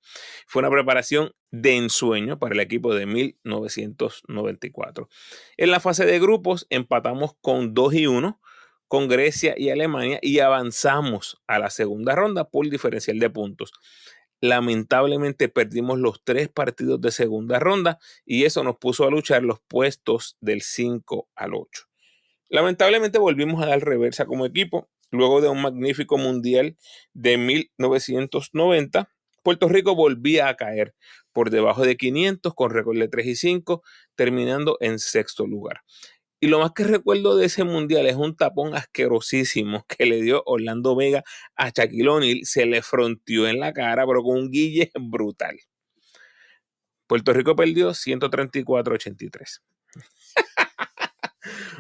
Fue 0.47 0.61
una 0.61 0.69
preparación 0.69 1.33
de 1.51 1.75
ensueño 1.75 2.39
para 2.39 2.53
el 2.53 2.61
equipo 2.61 2.93
de 2.93 3.07
1994. 3.07 5.09
En 5.57 5.71
la 5.71 5.79
fase 5.79 6.05
de 6.05 6.19
grupos 6.19 6.67
empatamos 6.69 7.31
con 7.41 7.73
2 7.73 7.93
y 7.95 8.05
1 8.07 8.39
con 8.87 9.07
Grecia 9.07 9.55
y 9.57 9.69
Alemania 9.69 10.19
y 10.21 10.39
avanzamos 10.39 11.41
a 11.47 11.59
la 11.59 11.69
segunda 11.69 12.15
ronda 12.15 12.49
por 12.49 12.69
diferencial 12.69 13.19
de 13.19 13.29
puntos. 13.29 13.71
Lamentablemente 14.41 15.49
perdimos 15.49 15.99
los 15.99 16.23
tres 16.23 16.49
partidos 16.49 17.01
de 17.01 17.11
segunda 17.11 17.59
ronda 17.59 17.99
y 18.25 18.45
eso 18.45 18.63
nos 18.63 18.77
puso 18.77 19.05
a 19.05 19.11
luchar 19.11 19.43
los 19.43 19.59
puestos 19.67 20.37
del 20.39 20.61
5 20.61 21.27
al 21.35 21.53
8. 21.53 21.83
Lamentablemente 22.49 23.19
volvimos 23.19 23.61
a 23.61 23.67
dar 23.67 23.81
reversa 23.81 24.25
como 24.25 24.45
equipo. 24.45 24.89
Luego 25.11 25.41
de 25.41 25.49
un 25.49 25.61
magnífico 25.61 26.17
mundial 26.17 26.77
de 27.13 27.37
1990, 27.37 29.09
Puerto 29.43 29.67
Rico 29.67 29.95
volvía 29.95 30.47
a 30.47 30.55
caer 30.55 30.93
por 31.33 31.49
debajo 31.49 31.83
de 31.83 31.97
500 31.97 32.53
con 32.53 32.71
récord 32.71 32.97
de 32.97 33.07
3 33.07 33.25
y 33.25 33.35
5, 33.35 33.83
terminando 34.15 34.77
en 34.81 34.99
sexto 34.99 35.47
lugar. 35.47 35.81
Y 36.41 36.47
lo 36.47 36.59
más 36.59 36.71
que 36.71 36.85
recuerdo 36.85 37.35
de 37.35 37.45
ese 37.45 37.63
mundial 37.65 38.05
es 38.07 38.15
un 38.15 38.35
tapón 38.35 38.73
asquerosísimo 38.73 39.85
que 39.87 40.05
le 40.05 40.21
dio 40.21 40.41
Orlando 40.45 40.95
Vega 40.95 41.23
a 41.55 41.69
Shaquille 41.69 42.07
O'Neal. 42.07 42.45
Se 42.45 42.65
le 42.65 42.81
fronteó 42.81 43.47
en 43.47 43.59
la 43.59 43.73
cara, 43.73 44.05
pero 44.07 44.23
con 44.23 44.37
un 44.37 44.51
guille 44.51 44.91
brutal. 44.99 45.57
Puerto 47.07 47.33
Rico 47.33 47.55
perdió 47.55 47.91
134-83. 47.91 49.61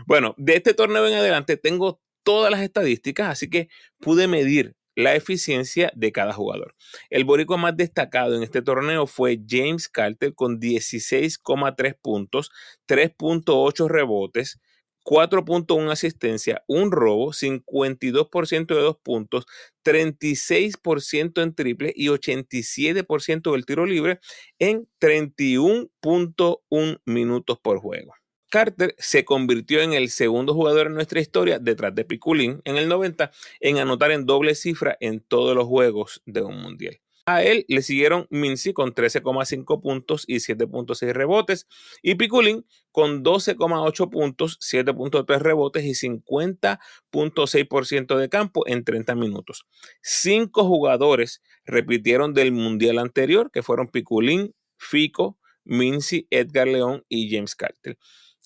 Bueno, 0.07 0.33
de 0.37 0.55
este 0.55 0.73
torneo 0.73 1.05
en 1.07 1.13
adelante 1.13 1.57
tengo 1.57 2.01
todas 2.23 2.49
las 2.49 2.61
estadísticas, 2.61 3.29
así 3.29 3.49
que 3.49 3.69
pude 3.99 4.27
medir 4.27 4.75
la 4.99 5.15
eficiencia 5.15 5.91
de 5.95 6.11
cada 6.11 6.33
jugador. 6.33 6.75
El 7.09 7.23
boricua 7.23 7.55
más 7.55 7.77
destacado 7.77 8.35
en 8.35 8.43
este 8.43 8.61
torneo 8.61 9.07
fue 9.07 9.39
James 9.47 9.87
Carter 9.87 10.35
con 10.35 10.59
16,3 10.59 11.95
puntos, 12.01 12.51
3.8 12.85 13.87
rebotes, 13.87 14.59
4.1 15.05 15.89
asistencia, 15.89 16.65
un 16.67 16.91
robo, 16.91 17.31
52% 17.31 18.75
de 18.75 18.81
dos 18.81 18.97
puntos, 19.01 19.45
36% 19.85 21.43
en 21.43 21.55
triple 21.55 21.93
y 21.95 22.09
87% 22.09 23.53
del 23.53 23.65
tiro 23.65 23.85
libre 23.85 24.19
en 24.59 24.85
31.1 24.99 27.01
minutos 27.05 27.57
por 27.61 27.79
juego. 27.79 28.18
Carter 28.49 28.95
se 28.97 29.25
convirtió 29.25 29.81
en 29.81 29.93
el 29.93 30.09
segundo 30.09 30.53
jugador 30.53 30.87
en 30.87 30.95
nuestra 30.95 31.21
historia, 31.21 31.59
detrás 31.59 31.95
de 31.95 32.03
Piculín 32.03 32.61
en 32.65 32.77
el 32.77 32.89
90, 32.89 33.31
en 33.59 33.77
anotar 33.77 34.11
en 34.11 34.25
doble 34.25 34.55
cifra 34.55 34.97
en 34.99 35.21
todos 35.21 35.55
los 35.55 35.65
juegos 35.65 36.21
de 36.25 36.41
un 36.41 36.61
mundial. 36.61 36.99
A 37.29 37.43
él 37.43 37.65
le 37.67 37.83
siguieron 37.83 38.25
Mincy 38.31 38.73
con 38.73 38.95
13,5 38.95 39.83
puntos 39.83 40.23
y 40.25 40.37
7.6 40.37 41.13
rebotes 41.13 41.67
y 42.01 42.15
Piculín 42.15 42.65
con 42.91 43.23
12,8 43.23 44.09
puntos, 44.09 44.57
7.3 44.59 45.37
rebotes 45.37 45.83
y 45.83 45.91
50.6% 45.91 48.17
de 48.17 48.29
campo 48.29 48.65
en 48.65 48.83
30 48.83 49.13
minutos. 49.13 49.67
Cinco 50.01 50.65
jugadores 50.65 51.43
repitieron 51.65 52.33
del 52.33 52.51
mundial 52.51 52.97
anterior, 52.97 53.51
que 53.51 53.61
fueron 53.61 53.89
Piculín, 53.89 54.55
Fico, 54.75 55.37
Mincy, 55.65 56.25
Edgar 56.31 56.67
León 56.67 57.05
y 57.09 57.29
James 57.29 57.55
Carter. 57.55 57.99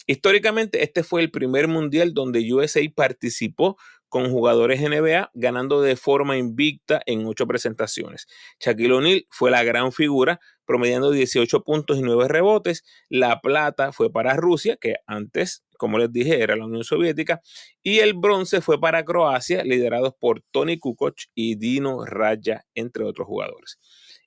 Históricamente, 0.05 0.83
este 0.83 1.03
fue 1.03 1.21
el 1.21 1.31
primer 1.31 1.67
mundial 1.67 2.13
donde 2.13 2.53
USA 2.53 2.81
participó 2.93 3.77
con 4.13 4.29
jugadores 4.29 4.79
NBA, 4.79 5.31
ganando 5.33 5.81
de 5.81 5.95
forma 5.95 6.37
invicta 6.37 7.01
en 7.07 7.25
ocho 7.25 7.47
presentaciones. 7.47 8.27
Shaquille 8.59 8.93
O'Neal 8.93 9.25
fue 9.31 9.49
la 9.49 9.63
gran 9.63 9.91
figura, 9.91 10.39
promediando 10.65 11.09
18 11.09 11.63
puntos 11.63 11.97
y 11.97 12.01
9 12.03 12.27
rebotes. 12.27 12.83
La 13.09 13.41
plata 13.41 13.91
fue 13.91 14.11
para 14.11 14.35
Rusia, 14.35 14.77
que 14.79 14.97
antes, 15.07 15.63
como 15.79 15.97
les 15.97 16.11
dije, 16.11 16.43
era 16.43 16.55
la 16.55 16.65
Unión 16.65 16.83
Soviética. 16.83 17.41
Y 17.81 17.99
el 17.99 18.13
bronce 18.13 18.61
fue 18.61 18.79
para 18.79 19.03
Croacia, 19.03 19.63
liderados 19.63 20.13
por 20.19 20.43
Tony 20.51 20.77
Kukoc 20.77 21.15
y 21.33 21.55
Dino 21.55 22.05
Raya, 22.05 22.65
entre 22.75 23.05
otros 23.05 23.25
jugadores. 23.25 23.79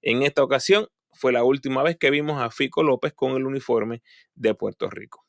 En 0.02 0.24
esta 0.24 0.42
ocasión 0.42 0.88
fue 1.12 1.32
la 1.32 1.44
última 1.44 1.84
vez 1.84 1.96
que 1.96 2.10
vimos 2.10 2.42
a 2.42 2.50
Fico 2.50 2.82
López 2.82 3.12
con 3.12 3.36
el 3.36 3.46
uniforme 3.46 4.02
de 4.34 4.54
Puerto 4.54 4.90
Rico. 4.90 5.25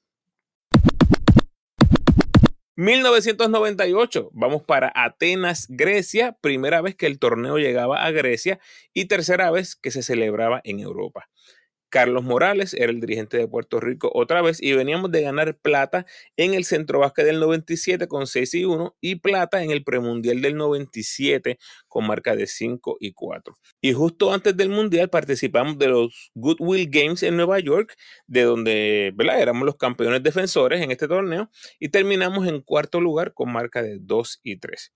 1998, 2.78 4.30
vamos 4.34 4.62
para 4.62 4.92
Atenas, 4.94 5.66
Grecia, 5.68 6.38
primera 6.42 6.80
vez 6.80 6.96
que 6.96 7.08
el 7.08 7.18
torneo 7.18 7.58
llegaba 7.58 8.06
a 8.06 8.12
Grecia 8.12 8.60
y 8.94 9.06
tercera 9.06 9.50
vez 9.50 9.76
que 9.76 9.90
se 9.90 10.04
celebraba 10.04 10.62
en 10.64 10.80
Europa. 10.80 11.28
Carlos 11.90 12.24
Morales 12.24 12.74
era 12.74 12.92
el 12.92 13.00
dirigente 13.00 13.38
de 13.38 13.48
Puerto 13.48 13.80
Rico 13.80 14.12
otra 14.14 14.42
vez 14.42 14.62
y 14.62 14.74
veníamos 14.74 15.12
de 15.12 15.22
ganar 15.22 15.58
plata 15.58 16.06
en 16.36 16.54
el 16.54 16.66
Centro 16.66 17.00
Básquet 17.00 17.26
del 17.26 17.40
97 17.40 18.08
con 18.08 18.28
6 18.28 18.54
y 18.56 18.66
1 18.66 18.96
y 19.02 19.16
plata 19.16 19.64
en 19.64 19.72
el 19.72 19.84
Premundial 19.84 20.42
del 20.42 20.56
97 20.56 21.58
con 21.88 22.08
marca 22.08 22.36
de 22.36 22.48
5 22.48 22.98
y 23.00 23.14
4. 23.14 23.56
Y 23.82 23.94
justo 23.94 24.34
antes 24.34 24.56
del 24.58 24.70
Mundial 24.70 25.10
participamos 25.10 25.78
de 25.78 25.88
los 25.88 26.32
Goodwill 26.36 26.90
Games 26.90 27.24
en 27.24 27.38
Nueva 27.38 27.60
York, 27.60 27.96
de 28.28 28.44
donde 28.44 29.12
¿verdad? 29.16 29.42
éramos 29.42 29.66
los 29.66 29.78
campeones 29.78 30.24
defensores 30.24 30.82
en 30.82 30.92
este 30.92 31.08
torneo 31.08 31.50
y 31.80 31.90
terminamos 31.90 32.48
en 32.48 32.62
cuarto 32.62 33.02
lugar 33.02 33.34
con 33.34 33.52
marca 33.52 33.82
de 33.82 33.98
2 34.00 34.42
y 34.44 34.58
3. 34.58 34.94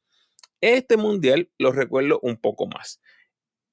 Este 0.62 0.95
Mundial 0.95 1.50
lo 1.57 1.71
recuerdo 1.71 2.19
un 2.21 2.38
poco 2.38 2.67
más. 2.67 3.01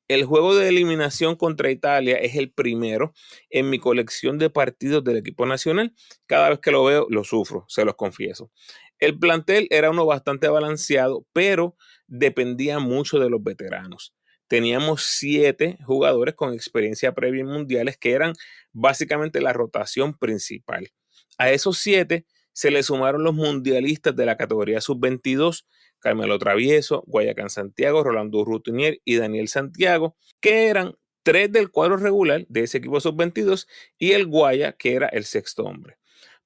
El 0.08 0.24
juego 0.24 0.56
de 0.56 0.68
eliminación 0.68 1.36
contra 1.36 1.70
Italia 1.70 2.16
es 2.16 2.34
el 2.34 2.50
primero 2.50 3.12
en 3.50 3.68
mi 3.68 3.78
colección 3.78 4.38
de 4.38 4.48
partidos 4.48 5.04
del 5.04 5.18
equipo 5.18 5.44
nacional. 5.44 5.94
Cada 6.24 6.48
vez 6.48 6.60
que 6.60 6.70
lo 6.70 6.82
veo, 6.82 7.06
lo 7.10 7.24
sufro, 7.24 7.66
se 7.68 7.84
los 7.84 7.94
confieso. 7.94 8.50
El 8.98 9.18
plantel 9.18 9.68
era 9.68 9.90
uno 9.90 10.06
bastante 10.06 10.48
balanceado, 10.48 11.26
pero 11.34 11.76
dependía 12.06 12.78
mucho 12.78 13.18
de 13.18 13.28
los 13.28 13.42
veteranos. 13.42 14.14
Teníamos 14.46 15.02
siete 15.02 15.76
jugadores 15.84 16.34
con 16.34 16.54
experiencia 16.54 17.12
previa 17.12 17.42
en 17.42 17.48
mundiales 17.48 17.98
que 17.98 18.12
eran 18.12 18.32
básicamente 18.72 19.42
la 19.42 19.52
rotación 19.52 20.16
principal. 20.16 20.90
A 21.36 21.50
esos 21.50 21.78
siete 21.78 22.24
se 22.54 22.70
le 22.70 22.82
sumaron 22.82 23.24
los 23.24 23.34
mundialistas 23.34 24.16
de 24.16 24.24
la 24.24 24.38
categoría 24.38 24.80
sub-22 24.80 25.66
Carmelo 26.00 26.38
Travieso, 26.38 27.04
Guayacán 27.06 27.50
Santiago, 27.50 28.02
Rolando 28.02 28.44
Rutinier 28.44 29.00
y 29.04 29.16
Daniel 29.16 29.48
Santiago, 29.48 30.16
que 30.40 30.66
eran 30.68 30.96
tres 31.22 31.52
del 31.52 31.70
cuadro 31.70 31.96
regular 31.96 32.46
de 32.48 32.62
ese 32.62 32.78
equipo 32.78 33.00
sub-22 33.00 33.66
y 33.98 34.12
el 34.12 34.26
Guaya, 34.26 34.72
que 34.72 34.94
era 34.94 35.08
el 35.08 35.24
sexto 35.24 35.64
hombre. 35.64 35.98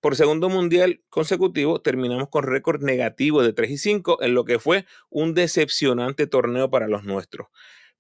Por 0.02 0.16
segundo 0.16 0.48
mundial 0.48 1.00
consecutivo 1.10 1.80
terminamos 1.80 2.28
con 2.28 2.42
récord 2.42 2.82
negativo 2.82 3.44
de 3.44 3.52
3 3.52 3.70
y 3.70 3.78
5 3.78 4.20
en 4.20 4.34
lo 4.34 4.44
que 4.44 4.58
fue 4.58 4.84
un 5.10 5.32
decepcionante 5.32 6.26
torneo 6.26 6.68
para 6.70 6.88
los 6.88 7.04
nuestros. 7.04 7.46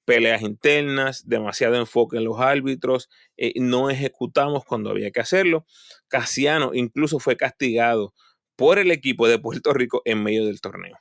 Peleas 0.04 0.42
internas, 0.42 1.28
demasiado 1.28 1.76
enfoque 1.76 2.16
en 2.16 2.24
los 2.24 2.40
árbitros, 2.40 3.08
eh, 3.36 3.52
no 3.54 3.88
ejecutamos 3.88 4.64
cuando 4.64 4.90
había 4.90 5.12
que 5.12 5.20
hacerlo. 5.20 5.64
Casiano 6.08 6.72
incluso 6.74 7.20
fue 7.20 7.36
castigado 7.36 8.12
por 8.56 8.80
el 8.80 8.90
equipo 8.90 9.28
de 9.28 9.38
Puerto 9.38 9.72
Rico 9.72 10.02
en 10.04 10.24
medio 10.24 10.44
del 10.44 10.60
torneo. 10.60 10.98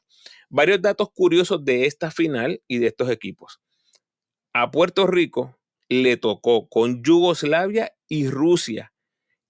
Varios 0.53 0.81
datos 0.81 1.09
curiosos 1.13 1.63
de 1.63 1.85
esta 1.85 2.11
final 2.11 2.61
y 2.67 2.79
de 2.79 2.87
estos 2.87 3.09
equipos. 3.09 3.61
A 4.51 4.69
Puerto 4.69 5.07
Rico 5.07 5.57
le 5.87 6.17
tocó 6.17 6.67
con 6.67 7.01
Yugoslavia 7.01 7.93
y 8.09 8.27
Rusia 8.27 8.91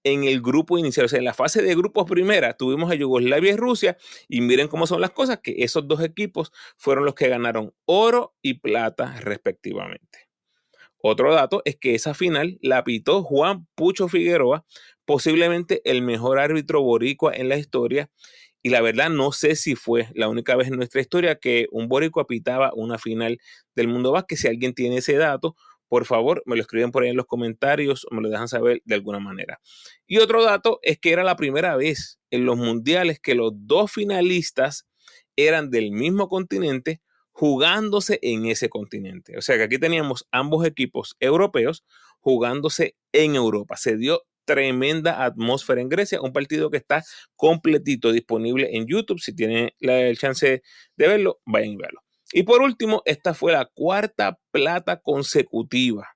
en 0.04 0.22
el 0.22 0.40
grupo 0.40 0.78
inicial. 0.78 1.06
O 1.06 1.08
sea, 1.08 1.18
en 1.18 1.24
la 1.24 1.34
fase 1.34 1.60
de 1.60 1.74
grupos 1.74 2.08
primera 2.08 2.56
tuvimos 2.56 2.88
a 2.92 2.94
Yugoslavia 2.94 3.52
y 3.52 3.56
Rusia 3.56 3.96
y 4.28 4.42
miren 4.42 4.68
cómo 4.68 4.86
son 4.86 5.00
las 5.00 5.10
cosas, 5.10 5.40
que 5.42 5.56
esos 5.58 5.88
dos 5.88 6.00
equipos 6.02 6.52
fueron 6.76 7.04
los 7.04 7.16
que 7.16 7.28
ganaron 7.28 7.74
oro 7.84 8.36
y 8.40 8.54
plata 8.54 9.20
respectivamente. 9.22 10.28
Otro 10.98 11.34
dato 11.34 11.62
es 11.64 11.74
que 11.74 11.96
esa 11.96 12.14
final 12.14 12.60
la 12.62 12.84
pitó 12.84 13.24
Juan 13.24 13.66
Pucho 13.74 14.06
Figueroa, 14.06 14.64
posiblemente 15.04 15.82
el 15.84 16.00
mejor 16.02 16.38
árbitro 16.38 16.80
boricua 16.80 17.34
en 17.34 17.48
la 17.48 17.56
historia 17.56 18.08
y 18.62 18.70
la 18.70 18.80
verdad 18.80 19.10
no 19.10 19.32
sé 19.32 19.56
si 19.56 19.74
fue 19.74 20.08
la 20.14 20.28
única 20.28 20.54
vez 20.56 20.68
en 20.68 20.76
nuestra 20.76 21.00
historia 21.00 21.36
que 21.36 21.66
un 21.72 21.88
boricua 21.88 22.26
pitaba 22.26 22.72
una 22.74 22.98
final 22.98 23.38
del 23.74 23.88
mundo 23.88 24.12
básquet. 24.12 24.38
Si 24.38 24.48
alguien 24.48 24.72
tiene 24.72 24.98
ese 24.98 25.14
dato, 25.14 25.56
por 25.88 26.06
favor, 26.06 26.42
me 26.46 26.56
lo 26.56 26.62
escriben 26.62 26.92
por 26.92 27.02
ahí 27.02 27.10
en 27.10 27.16
los 27.16 27.26
comentarios 27.26 28.06
o 28.10 28.14
me 28.14 28.22
lo 28.22 28.30
dejan 28.30 28.48
saber 28.48 28.80
de 28.84 28.94
alguna 28.94 29.18
manera. 29.18 29.60
Y 30.06 30.18
otro 30.18 30.42
dato 30.42 30.78
es 30.82 30.98
que 30.98 31.10
era 31.10 31.24
la 31.24 31.36
primera 31.36 31.76
vez 31.76 32.18
en 32.30 32.46
los 32.46 32.56
mundiales 32.56 33.20
que 33.20 33.34
los 33.34 33.52
dos 33.54 33.92
finalistas 33.92 34.86
eran 35.36 35.70
del 35.70 35.90
mismo 35.90 36.28
continente 36.28 37.02
jugándose 37.32 38.18
en 38.22 38.46
ese 38.46 38.68
continente. 38.68 39.36
O 39.36 39.42
sea 39.42 39.56
que 39.56 39.64
aquí 39.64 39.78
teníamos 39.78 40.26
ambos 40.30 40.64
equipos 40.64 41.16
europeos 41.18 41.84
jugándose 42.20 42.96
en 43.12 43.34
Europa. 43.34 43.76
Se 43.76 43.96
dio 43.96 44.22
tremenda 44.44 45.24
atmósfera 45.24 45.80
en 45.80 45.88
Grecia, 45.88 46.20
un 46.20 46.32
partido 46.32 46.70
que 46.70 46.76
está 46.76 47.04
completito 47.36 48.12
disponible 48.12 48.76
en 48.76 48.86
YouTube. 48.86 49.20
Si 49.20 49.34
tienen 49.34 49.70
el 49.80 50.18
chance 50.18 50.62
de 50.96 51.08
verlo, 51.08 51.40
vayan 51.44 51.72
y 51.72 51.76
verlo. 51.76 52.02
Y 52.32 52.44
por 52.44 52.62
último, 52.62 53.02
esta 53.04 53.34
fue 53.34 53.52
la 53.52 53.66
cuarta 53.66 54.38
plata 54.50 55.00
consecutiva 55.00 56.08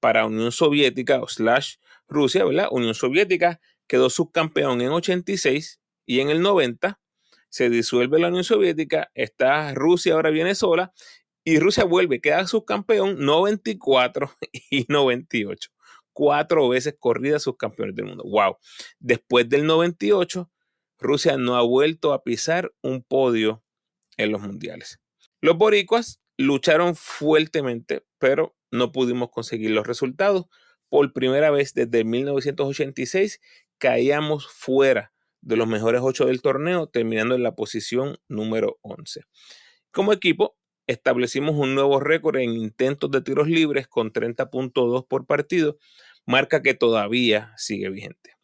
para 0.00 0.26
Unión 0.26 0.52
Soviética 0.52 1.20
o 1.22 1.28
slash 1.28 1.76
Rusia, 2.08 2.44
¿verdad? 2.44 2.68
Unión 2.70 2.94
Soviética 2.94 3.60
quedó 3.86 4.10
subcampeón 4.10 4.80
en 4.80 4.90
86 4.90 5.80
y 6.06 6.20
en 6.20 6.30
el 6.30 6.40
90 6.40 6.98
se 7.48 7.68
disuelve 7.68 8.18
la 8.18 8.28
Unión 8.28 8.44
Soviética, 8.44 9.10
está 9.14 9.74
Rusia, 9.74 10.14
ahora 10.14 10.30
viene 10.30 10.54
sola 10.54 10.92
y 11.44 11.58
Rusia 11.58 11.84
vuelve, 11.84 12.20
queda 12.20 12.46
subcampeón 12.46 13.24
94 13.24 14.32
y 14.70 14.86
98. 14.88 15.70
Cuatro 16.20 16.68
veces 16.68 16.96
corrida 16.98 17.38
subcampeones 17.38 17.96
del 17.96 18.04
mundo. 18.04 18.24
¡Wow! 18.26 18.58
Después 18.98 19.48
del 19.48 19.64
98, 19.64 20.50
Rusia 20.98 21.38
no 21.38 21.56
ha 21.56 21.62
vuelto 21.62 22.12
a 22.12 22.22
pisar 22.22 22.74
un 22.82 23.02
podio 23.02 23.64
en 24.18 24.30
los 24.30 24.42
mundiales. 24.42 25.00
Los 25.40 25.56
boricuas 25.56 26.20
lucharon 26.36 26.94
fuertemente, 26.94 28.04
pero 28.18 28.54
no 28.70 28.92
pudimos 28.92 29.30
conseguir 29.30 29.70
los 29.70 29.86
resultados. 29.86 30.44
Por 30.90 31.10
primera 31.14 31.50
vez 31.50 31.72
desde 31.72 32.04
1986 32.04 33.40
caíamos 33.78 34.46
fuera 34.46 35.14
de 35.40 35.56
los 35.56 35.68
mejores 35.68 36.02
ocho 36.04 36.26
del 36.26 36.42
torneo, 36.42 36.86
terminando 36.86 37.34
en 37.34 37.42
la 37.42 37.54
posición 37.54 38.18
número 38.28 38.78
11. 38.82 39.22
Como 39.90 40.12
equipo, 40.12 40.58
establecimos 40.86 41.54
un 41.54 41.74
nuevo 41.74 41.98
récord 41.98 42.36
en 42.36 42.50
intentos 42.50 43.10
de 43.10 43.22
tiros 43.22 43.48
libres 43.48 43.88
con 43.88 44.12
30.2 44.12 45.06
por 45.08 45.24
partido, 45.24 45.78
marca 46.26 46.62
que 46.62 46.74
todavía 46.74 47.52
sigue 47.56 47.88
vigente. 47.90 48.36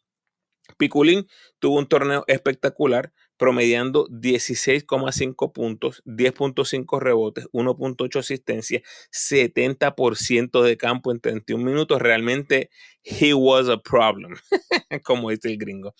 Piculín 0.77 1.27
tuvo 1.59 1.77
un 1.77 1.87
torneo 1.87 2.23
espectacular, 2.27 3.13
promediando 3.37 4.07
16,5 4.07 5.53
puntos, 5.53 6.01
10.5 6.05 6.99
rebotes, 6.99 7.47
1.8 7.51 8.19
asistencia, 8.19 8.81
70% 9.11 10.61
de 10.61 10.77
campo 10.77 11.11
en 11.11 11.19
31 11.19 11.63
minutos. 11.63 12.01
Realmente, 12.01 12.69
he 13.03 13.33
was 13.33 13.69
a 13.69 13.77
problem, 13.77 14.35
como 15.03 15.29
dice 15.29 15.49
el 15.49 15.57
gringo. 15.57 15.95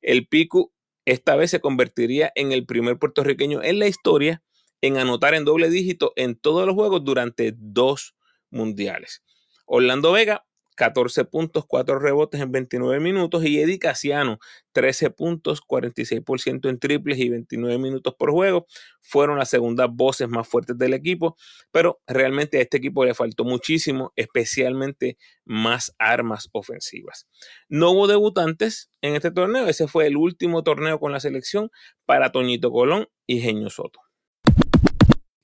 El 0.00 0.28
Pico 0.28 0.72
esta 1.04 1.34
vez 1.34 1.50
se 1.50 1.60
convertiría 1.60 2.30
en 2.34 2.52
el 2.52 2.64
primer 2.64 2.98
puertorriqueño 2.98 3.62
en 3.62 3.78
la 3.78 3.88
historia 3.88 4.42
en 4.80 4.98
anotar 4.98 5.34
en 5.34 5.44
doble 5.44 5.68
dígito 5.68 6.12
en 6.16 6.36
todos 6.36 6.66
los 6.66 6.74
juegos 6.74 7.04
durante 7.04 7.54
dos 7.56 8.14
mundiales. 8.50 9.22
Orlando 9.66 10.12
Vega 10.12 10.44
14 10.74 11.24
puntos, 11.24 11.64
4 11.66 11.98
rebotes 11.98 12.40
en 12.40 12.52
29 12.52 13.00
minutos. 13.00 13.44
Y 13.44 13.60
Eddie 13.60 13.78
Casiano, 13.78 14.38
13 14.72 15.10
puntos, 15.10 15.62
46% 15.62 16.68
en 16.68 16.78
triples 16.78 17.18
y 17.18 17.28
29 17.28 17.78
minutos 17.78 18.14
por 18.18 18.30
juego. 18.30 18.66
Fueron 19.00 19.38
las 19.38 19.50
segundas 19.50 19.88
voces 19.90 20.28
más 20.28 20.48
fuertes 20.48 20.78
del 20.78 20.94
equipo, 20.94 21.36
pero 21.70 22.00
realmente 22.06 22.58
a 22.58 22.62
este 22.62 22.78
equipo 22.78 23.04
le 23.04 23.14
faltó 23.14 23.44
muchísimo, 23.44 24.12
especialmente 24.16 25.18
más 25.44 25.94
armas 25.98 26.48
ofensivas. 26.52 27.26
No 27.68 27.90
hubo 27.90 28.06
debutantes 28.06 28.90
en 29.00 29.14
este 29.14 29.30
torneo. 29.30 29.66
Ese 29.66 29.88
fue 29.88 30.06
el 30.06 30.16
último 30.16 30.62
torneo 30.62 30.98
con 30.98 31.12
la 31.12 31.20
selección 31.20 31.70
para 32.06 32.32
Toñito 32.32 32.70
Colón 32.70 33.08
y 33.26 33.40
Genio 33.40 33.70
Soto. 33.70 34.00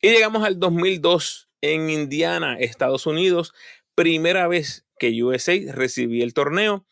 Y 0.01 0.11
llegamos 0.11 0.45
al 0.45 0.61
2002 0.61 1.49
en 1.61 1.91
Indiana, 1.91 2.57
Estados 2.59 3.07
Unidos. 3.07 3.53
Primera 3.95 4.47
vez 4.47 4.87
que 4.99 5.23
USA 5.23 5.55
recibía 5.73 6.25
el 6.25 6.35
torneo. 6.35 6.87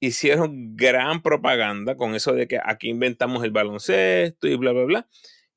Hicieron 0.00 0.76
gran 0.76 1.22
propaganda 1.22 1.96
con 1.96 2.14
eso 2.14 2.32
de 2.32 2.46
que 2.46 2.60
aquí 2.64 2.88
inventamos 2.88 3.44
el 3.44 3.50
baloncesto 3.50 4.46
y 4.48 4.56
bla, 4.56 4.72
bla, 4.72 4.84
bla. 4.84 5.08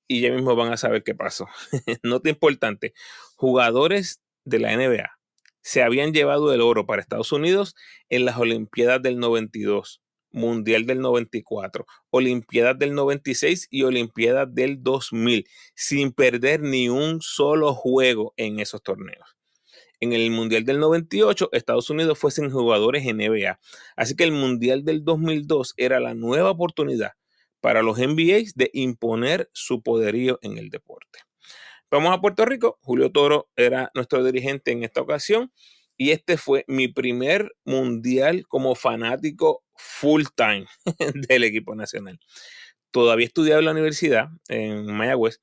Y 0.07 0.21
ya 0.21 0.31
mismo 0.31 0.55
van 0.55 0.73
a 0.73 0.77
saber 0.77 1.03
qué 1.03 1.15
pasó. 1.15 1.47
Nota 2.03 2.29
importante, 2.29 2.93
jugadores 3.35 4.21
de 4.45 4.59
la 4.59 4.75
NBA 4.75 5.21
se 5.61 5.83
habían 5.83 6.13
llevado 6.13 6.53
el 6.53 6.61
oro 6.61 6.85
para 6.85 7.01
Estados 7.01 7.31
Unidos 7.31 7.75
en 8.09 8.25
las 8.25 8.37
Olimpiadas 8.37 9.01
del 9.01 9.19
92, 9.19 10.01
Mundial 10.31 10.85
del 10.85 11.01
94, 11.01 11.85
Olimpiadas 12.09 12.77
del 12.79 12.95
96 12.95 13.67
y 13.69 13.83
Olimpiadas 13.83 14.53
del 14.53 14.81
2000, 14.81 15.47
sin 15.75 16.11
perder 16.11 16.61
ni 16.61 16.89
un 16.89 17.21
solo 17.21 17.73
juego 17.73 18.33
en 18.37 18.59
esos 18.59 18.81
torneos 18.81 19.35
en 20.01 20.13
el 20.13 20.29
Mundial 20.31 20.65
del 20.65 20.79
98 20.79 21.49
Estados 21.53 21.89
Unidos 21.89 22.17
fue 22.19 22.31
sin 22.31 22.49
jugadores 22.49 23.05
NBA. 23.05 23.59
Así 23.95 24.15
que 24.15 24.23
el 24.23 24.31
Mundial 24.31 24.83
del 24.83 25.05
2002 25.05 25.75
era 25.77 25.99
la 25.99 26.15
nueva 26.15 26.51
oportunidad 26.51 27.11
para 27.61 27.83
los 27.83 27.99
NBAs 27.99 28.55
de 28.55 28.71
imponer 28.73 29.49
su 29.53 29.81
poderío 29.81 30.39
en 30.41 30.57
el 30.57 30.69
deporte. 30.69 31.19
Vamos 31.91 32.13
a 32.13 32.19
Puerto 32.19 32.45
Rico. 32.45 32.79
Julio 32.81 33.11
Toro 33.11 33.49
era 33.55 33.91
nuestro 33.93 34.23
dirigente 34.23 34.71
en 34.71 34.83
esta 34.83 35.01
ocasión 35.01 35.51
y 35.97 36.09
este 36.09 36.37
fue 36.37 36.65
mi 36.67 36.87
primer 36.87 37.53
mundial 37.63 38.47
como 38.47 38.73
fanático 38.73 39.63
full 39.75 40.23
time 40.35 40.65
del 41.29 41.43
equipo 41.43 41.75
nacional. 41.75 42.19
Todavía 42.89 43.27
estudiaba 43.27 43.59
en 43.59 43.65
la 43.65 43.71
universidad 43.71 44.29
en 44.47 44.87
Mayagüez 44.87 45.41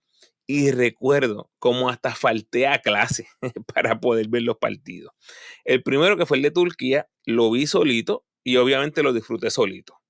y 0.51 0.71
recuerdo 0.71 1.51
cómo 1.59 1.91
hasta 1.91 2.15
falté 2.15 2.67
a 2.67 2.81
clase 2.81 3.29
para 3.75 4.01
poder 4.01 4.29
ver 4.29 4.43
los 4.43 4.57
partidos. 4.57 5.13
El 5.65 5.83
primero 5.83 6.17
que 6.17 6.25
fue 6.25 6.39
el 6.39 6.43
de 6.43 6.51
Turquía, 6.51 7.07
lo 7.27 7.51
vi 7.51 7.67
solito 7.67 8.25
y 8.43 8.57
obviamente 8.57 9.03
lo 9.03 9.13
disfruté 9.13 9.51
solito. 9.51 10.01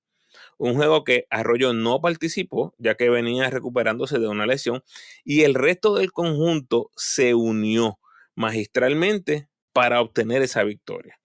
Un 0.57 0.75
juego 0.75 1.03
que 1.03 1.25
Arroyo 1.29 1.73
no 1.73 1.99
participó, 1.99 2.73
ya 2.77 2.95
que 2.95 3.09
venía 3.09 3.49
recuperándose 3.49 4.17
de 4.17 4.29
una 4.29 4.45
lesión, 4.45 4.81
y 5.25 5.43
el 5.43 5.55
resto 5.55 5.93
del 5.95 6.13
conjunto 6.13 6.89
se 6.95 7.33
unió 7.33 7.99
magistralmente 8.33 9.49
para 9.73 9.99
obtener 9.99 10.41
esa 10.41 10.63
victoria. 10.63 11.19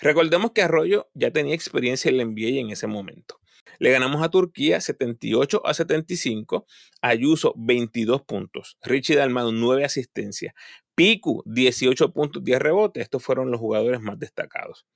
Recordemos 0.00 0.50
que 0.50 0.62
Arroyo 0.62 1.08
ya 1.14 1.30
tenía 1.30 1.54
experiencia 1.54 2.08
en 2.10 2.16
la 2.16 2.24
NBA 2.24 2.60
en 2.60 2.70
ese 2.70 2.88
momento. 2.88 3.38
Le 3.78 3.90
ganamos 3.90 4.22
a 4.22 4.30
Turquía 4.30 4.80
78 4.80 5.66
a 5.66 5.74
75. 5.74 6.66
Ayuso 7.00 7.54
22 7.56 8.22
puntos. 8.22 8.78
Richie 8.82 9.16
Dalmado 9.16 9.52
9 9.52 9.84
asistencias. 9.84 10.54
Piku 10.94 11.42
18 11.46 12.12
puntos, 12.12 12.42
10 12.42 12.58
rebotes. 12.58 13.02
Estos 13.02 13.22
fueron 13.22 13.50
los 13.50 13.60
jugadores 13.60 14.00
más 14.00 14.18
destacados. 14.18 14.86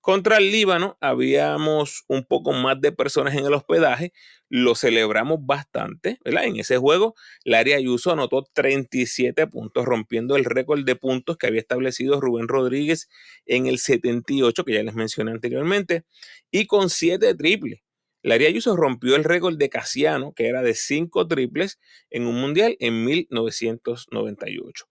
Contra 0.00 0.38
el 0.38 0.52
Líbano 0.52 0.96
habíamos 1.00 2.04
un 2.08 2.24
poco 2.24 2.52
más 2.52 2.80
de 2.80 2.92
personas 2.92 3.34
en 3.34 3.44
el 3.44 3.52
hospedaje, 3.52 4.12
lo 4.48 4.74
celebramos 4.74 5.40
bastante. 5.44 6.18
En 6.24 6.56
ese 6.56 6.78
juego, 6.78 7.14
Larry 7.44 7.72
Ayuso 7.72 8.12
anotó 8.12 8.44
37 8.54 9.48
puntos, 9.48 9.84
rompiendo 9.84 10.36
el 10.36 10.44
récord 10.44 10.84
de 10.84 10.96
puntos 10.96 11.36
que 11.36 11.48
había 11.48 11.60
establecido 11.60 12.20
Rubén 12.20 12.48
Rodríguez 12.48 13.10
en 13.44 13.66
el 13.66 13.78
78, 13.78 14.64
que 14.64 14.74
ya 14.74 14.82
les 14.82 14.94
mencioné 14.94 15.32
anteriormente, 15.32 16.04
y 16.50 16.66
con 16.66 16.90
7 16.90 17.34
triples. 17.34 17.80
Larry 18.22 18.46
Ayuso 18.46 18.76
rompió 18.76 19.16
el 19.16 19.24
récord 19.24 19.56
de 19.56 19.68
Casiano, 19.68 20.32
que 20.32 20.48
era 20.48 20.62
de 20.62 20.74
cinco 20.74 21.26
triples 21.26 21.78
en 22.10 22.26
un 22.26 22.40
mundial 22.40 22.76
en 22.80 23.04
1998. 23.04 24.86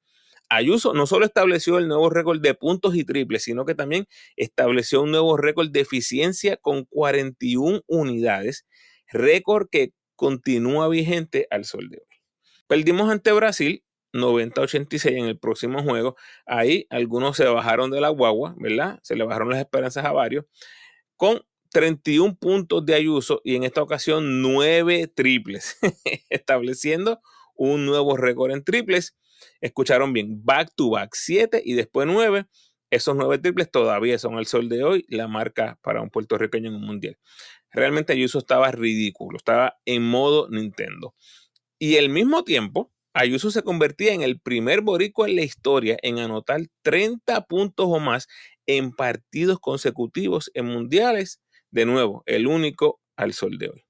Ayuso 0.49 0.93
no 0.93 1.07
solo 1.07 1.25
estableció 1.25 1.77
el 1.77 1.89
nuevo 1.89 2.09
récord 2.09 2.39
de 2.39 2.53
puntos 2.53 2.95
y 2.95 3.03
triples, 3.03 3.43
sino 3.43 3.65
que 3.65 3.75
también 3.75 4.07
estableció 4.37 5.01
un 5.01 5.11
nuevo 5.11 5.35
récord 5.35 5.69
de 5.71 5.81
eficiencia 5.81 6.55
con 6.55 6.85
41 6.85 7.81
unidades, 7.87 8.65
récord 9.11 9.67
que 9.69 9.91
continúa 10.15 10.87
vigente 10.87 11.47
al 11.51 11.65
sol 11.65 11.89
de 11.89 11.97
hoy. 11.97 12.17
Perdimos 12.67 13.09
ante 13.11 13.33
Brasil 13.33 13.83
90-86 14.13 15.17
en 15.17 15.25
el 15.25 15.37
próximo 15.37 15.83
juego. 15.83 16.15
Ahí 16.45 16.87
algunos 16.89 17.37
se 17.37 17.45
bajaron 17.45 17.91
de 17.91 18.01
la 18.01 18.09
guagua, 18.09 18.55
¿verdad? 18.57 18.99
Se 19.03 19.15
le 19.15 19.25
bajaron 19.25 19.49
las 19.49 19.59
esperanzas 19.59 20.05
a 20.05 20.11
varios, 20.11 20.45
con 21.17 21.41
31 21.77 22.37
puntos 22.37 22.83
de 22.87 22.95
Ayuso 22.95 23.39
y 23.43 23.55
en 23.55 23.63
esta 23.63 23.83
ocasión 23.83 24.41
9 24.41 25.11
triples, 25.13 25.77
estableciendo 26.31 27.21
un 27.53 27.85
nuevo 27.85 28.17
récord 28.17 28.49
en 28.49 28.63
triples. 28.63 29.15
Escucharon 29.61 30.11
bien, 30.11 30.43
back 30.43 30.71
to 30.75 30.89
back 30.89 31.11
7 31.13 31.61
y 31.63 31.73
después 31.73 32.07
9. 32.07 32.47
Esos 32.89 33.15
9 33.15 33.37
triples 33.37 33.69
todavía 33.69 34.17
son 34.17 34.39
al 34.39 34.47
sol 34.47 34.69
de 34.69 34.83
hoy 34.83 35.05
la 35.07 35.27
marca 35.27 35.77
para 35.83 36.01
un 36.01 36.09
puertorriqueño 36.09 36.69
en 36.69 36.77
un 36.77 36.81
mundial. 36.83 37.19
Realmente 37.69 38.13
Ayuso 38.13 38.39
estaba 38.39 38.71
ridículo, 38.71 39.37
estaba 39.37 39.77
en 39.85 40.01
modo 40.01 40.49
Nintendo. 40.49 41.13
Y 41.77 41.97
al 41.97 42.09
mismo 42.09 42.43
tiempo, 42.43 42.91
Ayuso 43.13 43.51
se 43.51 43.61
convertía 43.61 44.13
en 44.13 44.23
el 44.23 44.39
primer 44.39 44.81
boricua 44.81 45.29
en 45.29 45.35
la 45.35 45.43
historia 45.43 45.95
en 46.01 46.17
anotar 46.17 46.59
30 46.81 47.45
puntos 47.45 47.85
o 47.87 47.99
más 47.99 48.27
en 48.65 48.91
partidos 48.93 49.59
consecutivos 49.59 50.49
en 50.55 50.65
mundiales. 50.65 51.39
De 51.71 51.85
nuevo, 51.85 52.23
el 52.25 52.47
único 52.47 53.01
al 53.15 53.33
sol 53.33 53.57
de 53.57 53.69
hoy. 53.69 53.85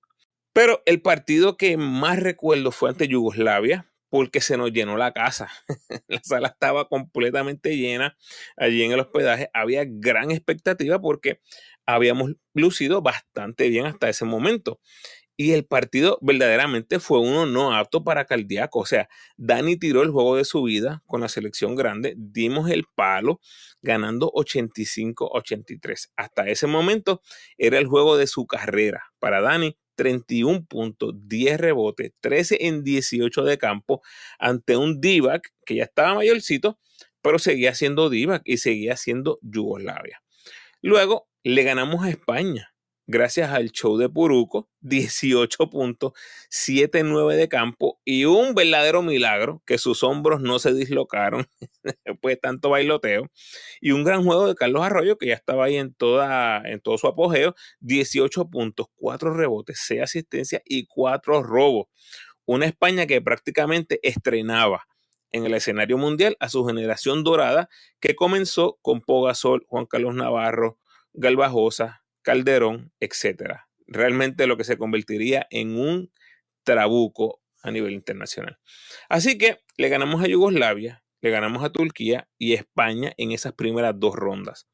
Pero 0.54 0.82
el 0.86 1.02
partido 1.02 1.58
que 1.58 1.78
más 1.78 2.20
recuerdo 2.20 2.72
fue 2.72 2.90
ante 2.90 3.08
Yugoslavia, 3.08 3.92
porque 4.10 4.42
se 4.42 4.58
nos 4.58 4.72
llenó 4.72 4.98
la 4.98 5.12
casa. 5.12 5.50
la 6.08 6.22
sala 6.24 6.48
estaba 6.48 6.88
completamente 6.88 7.78
llena 7.78 8.18
allí 8.56 8.84
en 8.84 8.92
el 8.92 9.00
hospedaje. 9.00 9.50
Había 9.54 9.84
gran 9.86 10.32
expectativa 10.32 11.00
porque 11.00 11.42
habíamos 11.86 12.34
lucido 12.54 13.02
bastante 13.02 13.70
bien 13.70 13.86
hasta 13.86 14.10
ese 14.10 14.26
momento. 14.26 14.80
Y 15.40 15.54
el 15.54 15.66
partido 15.66 16.18
verdaderamente 16.22 17.00
fue 17.00 17.20
uno 17.20 17.46
no 17.46 17.76
apto 17.76 18.04
para 18.04 18.26
cardíaco. 18.26 18.80
O 18.80 18.86
sea, 18.88 19.08
Dani 19.38 19.78
tiró 19.78 20.02
el 20.02 20.10
juego 20.10 20.36
de 20.36 20.44
su 20.44 20.64
vida 20.64 21.04
con 21.06 21.22
la 21.22 21.30
selección 21.30 21.76
grande, 21.76 22.16
dimos 22.18 22.72
el 22.72 22.86
palo 22.96 23.40
ganando 23.84 24.32
85-83. 24.32 26.10
Hasta 26.16 26.48
ese 26.48 26.66
momento 26.66 27.22
era 27.60 27.78
el 27.78 27.86
juego 27.86 28.18
de 28.18 28.26
su 28.26 28.48
carrera. 28.48 29.04
Para 29.20 29.40
Dani, 29.42 29.78
31 29.96 30.66
puntos, 30.66 31.14
10 31.28 31.60
rebotes, 31.60 32.14
13 32.20 32.58
en 32.62 32.84
18 32.84 33.44
de 33.44 33.60
campo 33.60 34.02
ante 34.40 34.76
un 34.76 35.00
Divac 35.00 35.54
que 35.66 35.76
ya 35.76 35.84
estaba 35.84 36.16
mayorcito, 36.16 36.80
pero 37.22 37.38
seguía 37.38 37.76
siendo 37.76 38.10
Divac 38.10 38.42
y 38.44 38.58
seguía 38.58 38.98
siendo 38.98 39.38
Yugoslavia. 39.44 40.24
Luego 40.82 41.28
le 41.44 41.62
ganamos 41.64 42.04
a 42.04 42.10
España 42.10 42.74
gracias 43.08 43.52
al 43.52 43.72
show 43.72 43.98
de 43.98 44.10
Puruco, 44.10 44.70
18 44.82 45.70
puntos, 45.70 46.12
7-9 46.52 47.36
de 47.36 47.48
campo 47.48 48.00
y 48.04 48.26
un 48.26 48.54
verdadero 48.54 49.02
milagro 49.02 49.64
que 49.66 49.78
sus 49.78 50.04
hombros 50.04 50.42
no 50.42 50.60
se 50.60 50.74
dislocaron 50.74 51.48
después 52.06 52.36
de 52.36 52.38
tanto 52.38 52.70
bailoteo 52.70 53.32
y 53.80 53.92
un 53.92 54.04
gran 54.04 54.24
juego 54.26 54.48
de 54.48 54.56
Carlos 54.56 54.84
Arroyo 54.84 55.18
que 55.18 55.28
ya 55.28 55.36
estaba 55.36 55.66
ahí 55.66 55.78
en, 55.78 55.94
toda, 55.94 56.62
en 56.66 56.82
todo 56.82 56.98
su 56.98 57.08
apogeo, 57.08 57.56
18 57.80 58.50
puntos, 58.50 58.88
4 58.96 59.34
rebotes, 59.34 59.80
6 59.86 60.02
asistencias 60.02 60.62
y 60.66 60.86
4 60.86 61.44
robos. 61.44 61.88
Una 62.46 62.66
España 62.66 63.08
que 63.08 63.22
prácticamente 63.22 64.00
estrenaba 64.04 64.88
en 65.32 65.46
el 65.46 65.54
escenario 65.54 65.98
mundial 65.98 66.38
a 66.40 66.50
su 66.50 66.66
generación 66.66 67.24
dorada 67.24 67.70
que 68.00 68.16
comenzó 68.16 68.78
con 68.82 69.02
Pogasol, 69.02 69.66
Juan 69.68 69.86
Carlos 69.86 70.16
Navarro, 70.16 70.80
Galvajosa, 71.14 72.04
Calderón, 72.28 72.92
etcétera. 73.00 73.70
Realmente 73.88 74.48
lo 74.48 74.58
que 74.58 74.66
se 74.66 74.78
convertiría 74.78 75.48
en 75.50 75.80
un 75.80 76.12
trabuco 76.66 77.40
a 77.64 77.72
nivel 77.72 77.94
internacional. 77.94 78.60
Así 79.08 79.38
que 79.38 79.60
le 79.78 79.88
ganamos 79.88 80.22
a 80.22 80.28
Yugoslavia, 80.28 81.06
le 81.22 81.30
ganamos 81.30 81.64
a 81.64 81.70
Turquía 81.70 82.28
y 82.38 82.52
España 82.52 83.14
en 83.16 83.32
esas 83.32 83.54
primeras 83.54 83.98
dos 83.98 84.14
rondas. 84.14 84.68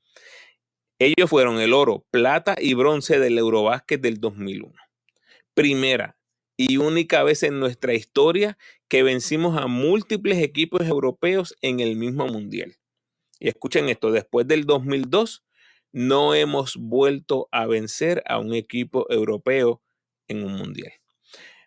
Ellos 0.98 1.30
fueron 1.30 1.60
el 1.60 1.74
oro, 1.74 2.08
plata 2.10 2.56
y 2.60 2.74
bronce 2.74 3.20
del 3.20 3.38
Eurobásquet 3.38 4.02
del 4.02 4.20
2001. 4.20 4.74
Primera 5.54 6.18
y 6.58 6.78
única 6.78 7.22
vez 7.22 7.44
en 7.44 7.60
nuestra 7.60 7.94
historia 7.94 8.58
que 8.88 9.04
vencimos 9.04 9.62
a 9.62 9.68
múltiples 9.68 10.40
equipos 10.40 10.88
europeos 10.88 11.56
en 11.62 11.82
el 11.82 11.98
mismo 11.98 12.26
mundial. 12.26 12.78
Y 13.40 13.50
escuchen 13.50 13.90
esto, 13.90 14.12
después 14.12 14.48
del 14.48 14.66
2002 14.66 15.44
no 15.94 16.34
hemos 16.34 16.76
vuelto 16.76 17.48
a 17.52 17.68
vencer 17.68 18.24
a 18.26 18.40
un 18.40 18.54
equipo 18.54 19.06
europeo 19.10 19.82
en 20.28 20.44
un 20.44 20.54
mundial. 20.54 20.92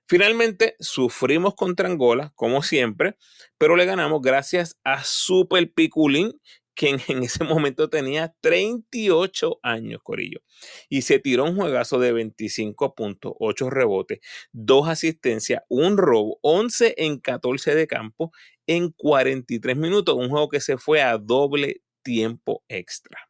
Finalmente, 0.08 0.76
sufrimos 0.78 1.54
contra 1.54 1.88
Angola, 1.88 2.32
como 2.36 2.62
siempre, 2.62 3.16
pero 3.58 3.74
le 3.74 3.86
ganamos 3.86 4.20
gracias 4.22 4.78
a 4.84 5.02
Super 5.02 5.72
Piculín, 5.72 6.40
quien 6.76 7.00
en 7.08 7.24
ese 7.24 7.42
momento 7.42 7.88
tenía 7.88 8.34
38 8.40 9.58
años, 9.62 10.00
Corillo. 10.04 10.40
Y 10.88 11.02
se 11.02 11.18
tiró 11.18 11.44
un 11.44 11.56
juegazo 11.56 11.98
de 11.98 12.12
25 12.12 12.94
puntos, 12.94 13.32
8 13.40 13.70
rebotes, 13.70 14.20
2 14.52 14.88
asistencias, 14.88 15.62
un 15.68 15.96
robo, 15.96 16.38
11 16.42 16.94
en 16.98 17.18
14 17.18 17.74
de 17.74 17.86
campo 17.88 18.30
en 18.66 18.90
43 18.90 19.76
minutos. 19.76 20.14
Un 20.16 20.28
juego 20.28 20.48
que 20.48 20.60
se 20.60 20.78
fue 20.78 21.02
a 21.02 21.18
doble 21.18 21.82
tiempo 22.02 22.62
extra. 22.68 23.25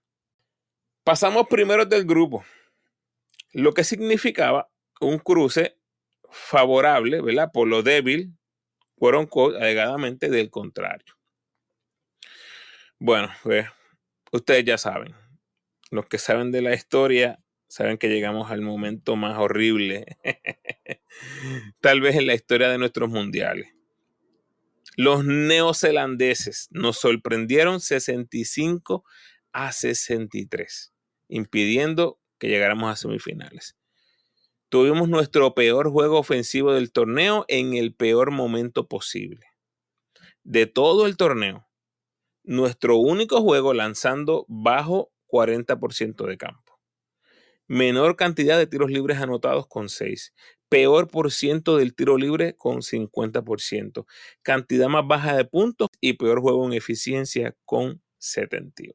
Pasamos 1.07 1.47
primero 1.47 1.87
del 1.87 2.05
grupo, 2.05 2.45
lo 3.53 3.73
que 3.75 3.85
significaba 3.85 4.73
un 5.01 5.21
cruce 5.21 5.79
favorable, 6.29 7.23
¿verdad? 7.23 7.53
Por 7.53 7.69
lo 7.69 7.85
débil, 7.85 8.37
fueron 8.99 9.29
alegadamente 9.61 10.29
del 10.31 10.51
contrario. 10.51 11.14
Bueno, 12.99 13.29
pues 13.45 13.69
ustedes 14.33 14.64
ya 14.64 14.79
saben, 14.79 15.14
los 15.92 16.07
que 16.07 16.19
saben 16.19 16.51
de 16.51 16.62
la 16.62 16.75
historia 16.75 17.38
saben 17.69 17.99
que 17.99 18.09
llegamos 18.09 18.51
al 18.51 18.62
momento 18.62 19.14
más 19.14 19.38
horrible, 19.38 20.07
tal 21.81 22.01
vez 22.01 22.16
en 22.16 22.27
la 22.27 22.35
historia 22.35 22.69
de 22.69 22.79
nuestros 22.79 23.11
mundiales. 23.11 23.73
Los 24.97 25.25
neozelandeses 25.25 26.66
nos 26.73 26.99
sorprendieron 26.99 27.79
65 27.79 29.05
a 29.53 29.71
63 29.71 30.95
impidiendo 31.28 32.18
que 32.38 32.48
llegáramos 32.48 32.90
a 32.90 32.96
semifinales. 32.96 33.76
Tuvimos 34.68 35.08
nuestro 35.08 35.54
peor 35.54 35.90
juego 35.90 36.18
ofensivo 36.18 36.72
del 36.72 36.92
torneo 36.92 37.44
en 37.48 37.74
el 37.74 37.94
peor 37.94 38.30
momento 38.30 38.88
posible. 38.88 39.46
De 40.42 40.66
todo 40.66 41.06
el 41.06 41.16
torneo, 41.16 41.68
nuestro 42.42 42.96
único 42.96 43.40
juego 43.42 43.74
lanzando 43.74 44.44
bajo 44.48 45.12
40% 45.28 46.26
de 46.26 46.36
campo. 46.36 46.80
Menor 47.68 48.16
cantidad 48.16 48.58
de 48.58 48.66
tiros 48.66 48.90
libres 48.90 49.18
anotados 49.18 49.66
con 49.66 49.88
6. 49.88 50.32
Peor 50.68 51.08
por 51.08 51.32
ciento 51.32 51.76
del 51.76 51.94
tiro 51.94 52.16
libre 52.16 52.56
con 52.56 52.82
50%. 52.82 54.06
Cantidad 54.42 54.88
más 54.88 55.06
baja 55.06 55.36
de 55.36 55.44
puntos 55.44 55.88
y 56.00 56.14
peor 56.14 56.40
juego 56.40 56.64
en 56.66 56.74
eficiencia 56.74 57.56
con 57.64 58.02
71. 58.18 58.94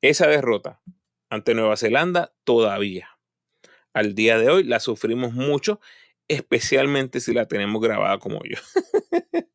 Esa 0.00 0.26
derrota 0.26 0.80
ante 1.32 1.54
Nueva 1.54 1.78
Zelanda 1.78 2.34
todavía. 2.44 3.08
Al 3.94 4.14
día 4.14 4.36
de 4.36 4.50
hoy 4.50 4.64
la 4.64 4.80
sufrimos 4.80 5.32
mucho, 5.32 5.80
especialmente 6.28 7.20
si 7.20 7.32
la 7.32 7.48
tenemos 7.48 7.80
grabada 7.80 8.18
como 8.18 8.42
yo. 8.44 8.58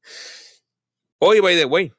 hoy, 1.19 1.39
by 1.39 1.55
the 1.55 1.65
way, 1.65 1.93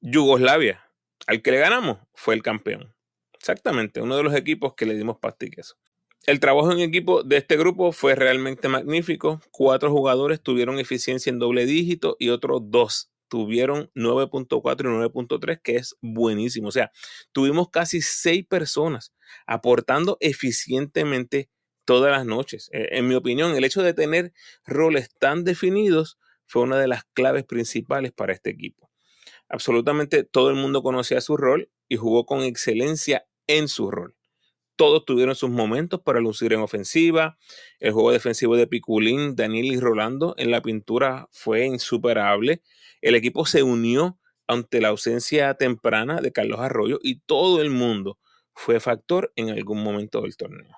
Yugoslavia, 0.00 0.82
al 1.26 1.42
que 1.42 1.50
le 1.50 1.58
ganamos, 1.58 1.98
fue 2.14 2.36
el 2.36 2.42
campeón. 2.42 2.94
Exactamente, 3.34 4.00
uno 4.00 4.16
de 4.16 4.22
los 4.22 4.34
equipos 4.34 4.72
que 4.72 4.86
le 4.86 4.94
dimos 4.94 5.18
pastiques. 5.18 5.76
El 6.24 6.40
trabajo 6.40 6.72
en 6.72 6.80
equipo 6.80 7.22
de 7.22 7.36
este 7.36 7.58
grupo 7.58 7.92
fue 7.92 8.14
realmente 8.14 8.68
magnífico. 8.68 9.42
Cuatro 9.50 9.90
jugadores 9.90 10.40
tuvieron 10.40 10.78
eficiencia 10.78 11.28
en 11.28 11.38
doble 11.38 11.66
dígito 11.66 12.16
y 12.18 12.30
otros 12.30 12.62
dos 12.70 13.10
tuvieron 13.28 13.90
9.4 13.94 14.80
y 14.80 15.08
9.3, 15.08 15.60
que 15.62 15.76
es 15.76 15.96
buenísimo. 16.00 16.68
O 16.68 16.72
sea, 16.72 16.90
tuvimos 17.32 17.70
casi 17.70 18.02
seis 18.02 18.46
personas 18.46 19.14
aportando 19.46 20.16
eficientemente 20.20 21.50
todas 21.84 22.10
las 22.12 22.26
noches. 22.26 22.68
Eh, 22.72 22.88
en 22.92 23.08
mi 23.08 23.14
opinión, 23.14 23.54
el 23.56 23.64
hecho 23.64 23.82
de 23.82 23.94
tener 23.94 24.32
roles 24.66 25.08
tan 25.18 25.44
definidos 25.44 26.18
fue 26.46 26.62
una 26.62 26.78
de 26.78 26.88
las 26.88 27.04
claves 27.14 27.44
principales 27.44 28.12
para 28.12 28.32
este 28.32 28.50
equipo. 28.50 28.90
Absolutamente 29.48 30.24
todo 30.24 30.50
el 30.50 30.56
mundo 30.56 30.82
conocía 30.82 31.20
su 31.20 31.36
rol 31.36 31.70
y 31.88 31.96
jugó 31.96 32.26
con 32.26 32.42
excelencia 32.42 33.26
en 33.46 33.68
su 33.68 33.90
rol. 33.90 34.17
Todos 34.78 35.04
tuvieron 35.04 35.34
sus 35.34 35.50
momentos 35.50 36.00
para 36.02 36.20
lucir 36.20 36.52
en 36.52 36.60
ofensiva. 36.60 37.36
El 37.80 37.90
juego 37.90 38.12
defensivo 38.12 38.54
de 38.54 38.68
Piculín, 38.68 39.34
Daniel 39.34 39.66
y 39.66 39.80
Rolando 39.80 40.36
en 40.38 40.52
la 40.52 40.62
pintura 40.62 41.26
fue 41.32 41.66
insuperable. 41.66 42.62
El 43.02 43.16
equipo 43.16 43.44
se 43.44 43.64
unió 43.64 44.20
ante 44.46 44.80
la 44.80 44.90
ausencia 44.90 45.52
temprana 45.54 46.20
de 46.20 46.30
Carlos 46.30 46.60
Arroyo 46.60 47.00
y 47.02 47.18
todo 47.18 47.60
el 47.60 47.70
mundo 47.70 48.20
fue 48.54 48.78
factor 48.78 49.32
en 49.34 49.50
algún 49.50 49.82
momento 49.82 50.20
del 50.20 50.36
torneo. 50.36 50.76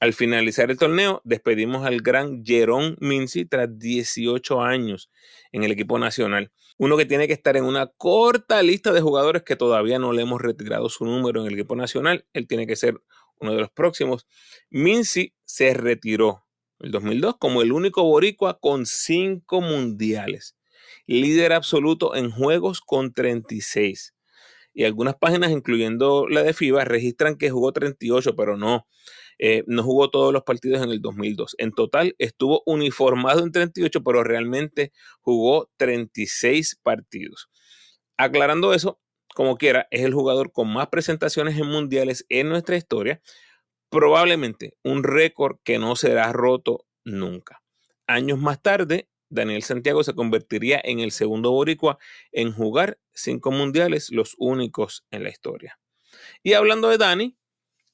Al 0.00 0.14
finalizar 0.14 0.70
el 0.70 0.78
torneo, 0.78 1.20
despedimos 1.24 1.86
al 1.86 2.00
gran 2.00 2.44
Jerón 2.44 2.96
Minci 3.00 3.44
tras 3.44 3.78
18 3.78 4.62
años 4.62 5.10
en 5.52 5.62
el 5.62 5.72
equipo 5.72 5.98
nacional. 5.98 6.50
Uno 6.78 6.96
que 6.96 7.04
tiene 7.04 7.26
que 7.26 7.34
estar 7.34 7.56
en 7.56 7.64
una 7.64 7.86
corta 7.86 8.62
lista 8.62 8.92
de 8.92 9.02
jugadores 9.02 9.42
que 9.42 9.56
todavía 9.56 9.98
no 9.98 10.12
le 10.12 10.22
hemos 10.22 10.40
retirado 10.40 10.88
su 10.88 11.04
número 11.04 11.42
en 11.42 11.48
el 11.48 11.54
equipo 11.54 11.76
nacional. 11.76 12.24
Él 12.32 12.46
tiene 12.46 12.66
que 12.66 12.76
ser 12.76 13.00
uno 13.38 13.52
de 13.52 13.60
los 13.60 13.70
próximos. 13.70 14.26
Minci 14.70 15.34
se 15.44 15.74
retiró 15.74 16.46
en 16.78 16.86
el 16.86 16.92
2002 16.92 17.36
como 17.38 17.60
el 17.60 17.72
único 17.72 18.02
boricua 18.02 18.58
con 18.58 18.86
cinco 18.86 19.60
mundiales 19.60 20.56
líder 21.06 21.52
absoluto 21.52 22.14
en 22.14 22.30
juegos 22.30 22.80
con 22.80 23.12
36. 23.12 24.14
Y 24.72 24.84
algunas 24.84 25.16
páginas, 25.16 25.50
incluyendo 25.50 26.28
la 26.28 26.42
de 26.42 26.54
FIBA, 26.54 26.84
registran 26.84 27.36
que 27.36 27.50
jugó 27.50 27.72
38, 27.72 28.36
pero 28.36 28.56
no. 28.56 28.86
Eh, 29.42 29.64
no 29.66 29.82
jugó 29.82 30.10
todos 30.10 30.34
los 30.34 30.42
partidos 30.42 30.82
en 30.82 30.90
el 30.90 31.00
2002. 31.00 31.56
En 31.56 31.72
total 31.72 32.14
estuvo 32.18 32.62
uniformado 32.66 33.42
en 33.42 33.52
38, 33.52 34.04
pero 34.04 34.22
realmente 34.22 34.92
jugó 35.22 35.70
36 35.78 36.78
partidos. 36.82 37.48
Aclarando 38.18 38.74
eso, 38.74 39.00
como 39.34 39.56
quiera, 39.56 39.88
es 39.90 40.02
el 40.02 40.12
jugador 40.12 40.52
con 40.52 40.70
más 40.70 40.88
presentaciones 40.88 41.56
en 41.58 41.68
mundiales 41.68 42.26
en 42.28 42.50
nuestra 42.50 42.76
historia. 42.76 43.22
Probablemente 43.88 44.74
un 44.84 45.04
récord 45.04 45.56
que 45.64 45.78
no 45.78 45.96
será 45.96 46.30
roto 46.34 46.84
nunca. 47.02 47.62
Años 48.06 48.38
más 48.38 48.60
tarde, 48.60 49.08
Daniel 49.30 49.62
Santiago 49.62 50.04
se 50.04 50.14
convertiría 50.14 50.82
en 50.84 51.00
el 51.00 51.12
segundo 51.12 51.50
boricua 51.50 51.98
en 52.30 52.52
jugar 52.52 52.98
cinco 53.14 53.52
mundiales, 53.52 54.10
los 54.10 54.34
únicos 54.36 55.06
en 55.10 55.22
la 55.22 55.30
historia. 55.30 55.78
Y 56.42 56.52
hablando 56.52 56.90
de 56.90 56.98
Dani, 56.98 57.38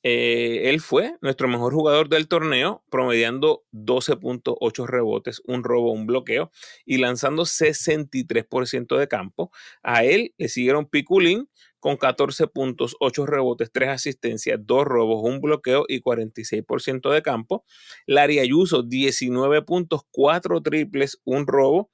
eh, 0.09 0.71
él 0.71 0.81
fue 0.81 1.17
nuestro 1.21 1.49
mejor 1.49 1.75
jugador 1.75 2.09
del 2.09 2.29
torneo, 2.29 2.85
promediando 2.91 3.65
12.8 3.73 4.87
rebotes, 4.87 5.43
un 5.47 5.65
robo, 5.65 5.91
un 5.91 6.07
bloqueo 6.07 6.53
y 6.85 6.99
lanzando 6.99 7.45
63% 7.45 8.97
de 8.97 9.09
campo. 9.09 9.51
A 9.83 10.05
él 10.05 10.33
le 10.39 10.49
siguieron 10.49 10.87
Piculín 10.87 11.49
con 11.81 11.97
14 11.97 12.47
puntos, 12.47 12.95
8 13.01 13.27
rebotes, 13.27 13.73
3 13.73 13.89
asistencias, 13.89 14.61
2 14.63 14.85
robos, 14.85 15.25
un 15.25 15.41
bloqueo 15.41 15.87
y 15.89 16.01
46% 16.01 17.11
de 17.11 17.23
campo. 17.23 17.65
Larry 18.07 18.39
Ayuso, 18.39 18.85
19 18.85 19.63
puntos, 19.63 20.03
4 20.13 20.63
triples, 20.63 21.21
un 21.25 21.49
robo. 21.49 21.91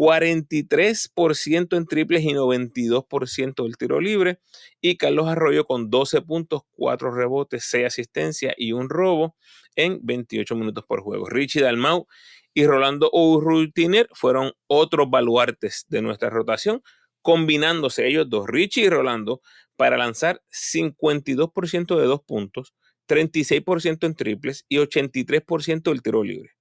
43% 0.00 1.76
en 1.76 1.84
triples 1.84 2.24
y 2.24 2.28
92% 2.28 3.64
del 3.64 3.76
tiro 3.76 4.00
libre. 4.00 4.40
Y 4.80 4.96
Carlos 4.96 5.28
Arroyo 5.28 5.66
con 5.66 5.90
12 5.90 6.22
puntos, 6.22 6.62
4 6.70 7.10
rebotes, 7.10 7.64
6 7.64 7.84
asistencias 7.84 8.54
y 8.56 8.72
un 8.72 8.88
robo 8.88 9.36
en 9.76 10.00
28 10.02 10.56
minutos 10.56 10.84
por 10.88 11.02
juego. 11.02 11.28
Richie 11.28 11.60
Dalmau 11.60 12.06
y 12.54 12.64
Rolando 12.64 13.10
Urrutiner 13.12 14.08
fueron 14.14 14.52
otros 14.68 15.10
baluartes 15.10 15.84
de 15.90 16.00
nuestra 16.00 16.30
rotación, 16.30 16.82
combinándose 17.20 18.06
ellos 18.06 18.26
dos, 18.30 18.46
Richie 18.46 18.84
y 18.84 18.88
Rolando, 18.88 19.42
para 19.76 19.98
lanzar 19.98 20.40
52% 20.50 21.98
de 21.98 22.06
dos 22.06 22.22
puntos, 22.22 22.72
36% 23.06 24.06
en 24.06 24.14
triples 24.14 24.64
y 24.66 24.78
83% 24.78 25.82
del 25.82 26.00
tiro 26.00 26.24
libre. 26.24 26.52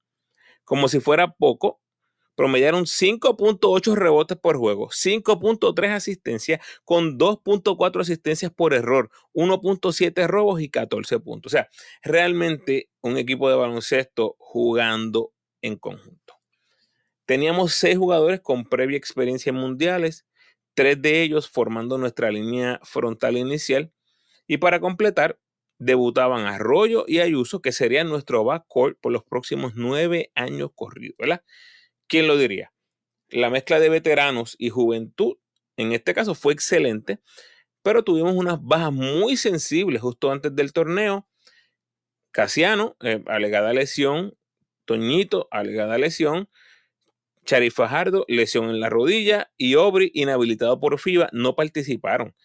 Como 0.66 0.90
si 0.90 1.00
fuera 1.00 1.32
poco, 1.32 1.80
promediaron 2.40 2.86
5.8 2.86 3.96
rebotes 3.96 4.38
por 4.38 4.56
juego, 4.56 4.88
5.3 4.92 5.90
asistencias 5.90 6.66
con 6.86 7.20
2.4 7.20 8.00
asistencias 8.00 8.50
por 8.50 8.74
error, 8.74 9.12
1.7 9.34 10.26
robos 10.26 10.62
y 10.62 10.70
14 10.70 11.20
puntos. 11.20 11.52
O 11.52 11.58
sea, 11.58 11.68
realmente 12.02 12.88
un 13.02 13.18
equipo 13.18 13.50
de 13.50 13.58
baloncesto 13.58 14.38
jugando 14.40 15.34
en 15.62 15.76
conjunto. 15.76 16.36
Teníamos 17.26 17.74
seis 17.74 17.98
jugadores 17.98 18.40
con 18.40 18.64
previa 18.64 18.96
experiencia 18.96 19.50
en 19.50 19.58
mundiales, 19.58 20.26
tres 20.76 21.02
de 21.02 21.22
ellos 21.22 21.50
formando 21.50 21.98
nuestra 21.98 22.32
línea 22.32 22.80
frontal 22.84 23.36
inicial. 23.36 23.92
Y 24.48 24.60
para 24.60 24.80
completar, 24.80 25.38
debutaban 25.78 26.46
Arroyo 26.46 27.04
y 27.06 27.20
Ayuso, 27.20 27.62
que 27.62 27.74
serían 27.74 28.08
nuestro 28.08 28.46
backcourt 28.46 28.98
por 29.02 29.12
los 29.12 29.26
próximos 29.26 29.74
nueve 29.76 30.32
años 30.36 30.70
corridos, 30.74 31.18
¿verdad? 31.20 31.44
¿Quién 32.10 32.28
lo 32.28 32.38
diría? 32.38 32.74
La 33.30 33.52
mezcla 33.52 33.80
de 33.80 33.88
veteranos 33.88 34.56
y 34.58 34.70
juventud, 34.70 35.38
en 35.78 35.92
este 35.94 36.16
caso, 36.16 36.34
fue 36.34 36.54
excelente, 36.54 37.20
pero 37.84 38.04
tuvimos 38.04 38.34
unas 38.34 38.62
bajas 38.62 38.92
muy 38.92 39.38
sensibles 39.38 40.02
justo 40.02 40.32
antes 40.32 40.56
del 40.56 40.74
torneo. 40.74 41.28
Casiano, 42.32 42.98
eh, 43.02 43.24
alegada 43.28 43.74
lesión. 43.74 44.36
Toñito, 44.86 45.48
alegada 45.52 46.00
lesión. 46.00 46.50
Chari 47.46 47.70
Fajardo, 47.70 48.26
lesión 48.28 48.72
en 48.72 48.80
la 48.80 48.90
rodilla. 48.90 49.52
Y 49.56 49.76
Obri, 49.76 50.10
inhabilitado 50.16 50.80
por 50.80 51.00
FIBA, 51.00 51.30
no 51.32 51.56
participaron. 51.56 52.36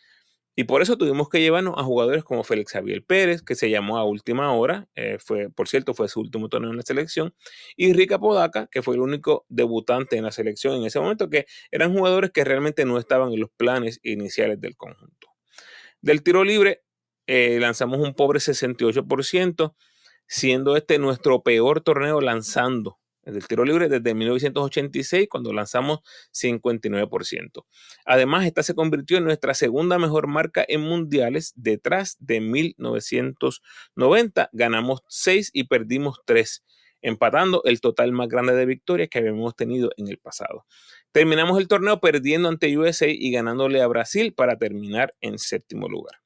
Y 0.56 0.64
por 0.64 0.82
eso 0.82 0.96
tuvimos 0.96 1.28
que 1.28 1.40
llevarnos 1.40 1.74
a 1.76 1.82
jugadores 1.82 2.22
como 2.22 2.44
Félix 2.44 2.72
Javier 2.72 3.04
Pérez, 3.04 3.42
que 3.42 3.56
se 3.56 3.70
llamó 3.70 3.98
a 3.98 4.04
última 4.04 4.52
hora, 4.52 4.88
eh, 4.94 5.18
fue, 5.18 5.50
por 5.50 5.68
cierto, 5.68 5.94
fue 5.94 6.08
su 6.08 6.20
último 6.20 6.48
torneo 6.48 6.70
en 6.70 6.76
la 6.76 6.82
selección, 6.82 7.34
y 7.76 7.92
Rica 7.92 8.18
Podaca, 8.20 8.68
que 8.70 8.80
fue 8.80 8.94
el 8.94 9.00
único 9.00 9.46
debutante 9.48 10.16
en 10.16 10.24
la 10.24 10.30
selección 10.30 10.76
en 10.76 10.84
ese 10.84 11.00
momento, 11.00 11.28
que 11.28 11.46
eran 11.72 11.92
jugadores 11.92 12.30
que 12.30 12.44
realmente 12.44 12.84
no 12.84 12.98
estaban 12.98 13.32
en 13.32 13.40
los 13.40 13.50
planes 13.50 13.98
iniciales 14.04 14.60
del 14.60 14.76
conjunto. 14.76 15.28
Del 16.00 16.22
tiro 16.22 16.44
libre, 16.44 16.82
eh, 17.26 17.58
lanzamos 17.60 17.98
un 17.98 18.14
pobre 18.14 18.38
68%, 18.38 19.74
siendo 20.26 20.76
este 20.76 20.98
nuestro 20.98 21.42
peor 21.42 21.80
torneo 21.80 22.20
lanzando 22.20 22.98
del 23.24 23.46
tiro 23.46 23.64
libre 23.64 23.88
desde 23.88 24.14
1986 24.14 25.28
cuando 25.28 25.52
lanzamos 25.52 26.00
59%. 26.32 27.64
Además, 28.04 28.46
esta 28.46 28.62
se 28.62 28.74
convirtió 28.74 29.18
en 29.18 29.24
nuestra 29.24 29.54
segunda 29.54 29.98
mejor 29.98 30.26
marca 30.26 30.64
en 30.66 30.82
mundiales 30.82 31.52
detrás 31.56 32.16
de 32.20 32.40
1990. 32.40 34.50
Ganamos 34.52 35.02
6 35.08 35.50
y 35.52 35.64
perdimos 35.64 36.20
3, 36.24 36.64
empatando 37.02 37.62
el 37.64 37.80
total 37.80 38.12
más 38.12 38.28
grande 38.28 38.54
de 38.54 38.66
victorias 38.66 39.08
que 39.08 39.18
habíamos 39.18 39.54
tenido 39.56 39.90
en 39.96 40.08
el 40.08 40.18
pasado. 40.18 40.66
Terminamos 41.12 41.58
el 41.58 41.68
torneo 41.68 42.00
perdiendo 42.00 42.48
ante 42.48 42.76
USA 42.76 43.06
y 43.08 43.30
ganándole 43.30 43.80
a 43.80 43.87
Brasil 43.87 44.34
para 44.34 44.58
terminar 44.58 45.14
en 45.20 45.38
séptimo 45.38 45.88
lugar. 45.88 46.20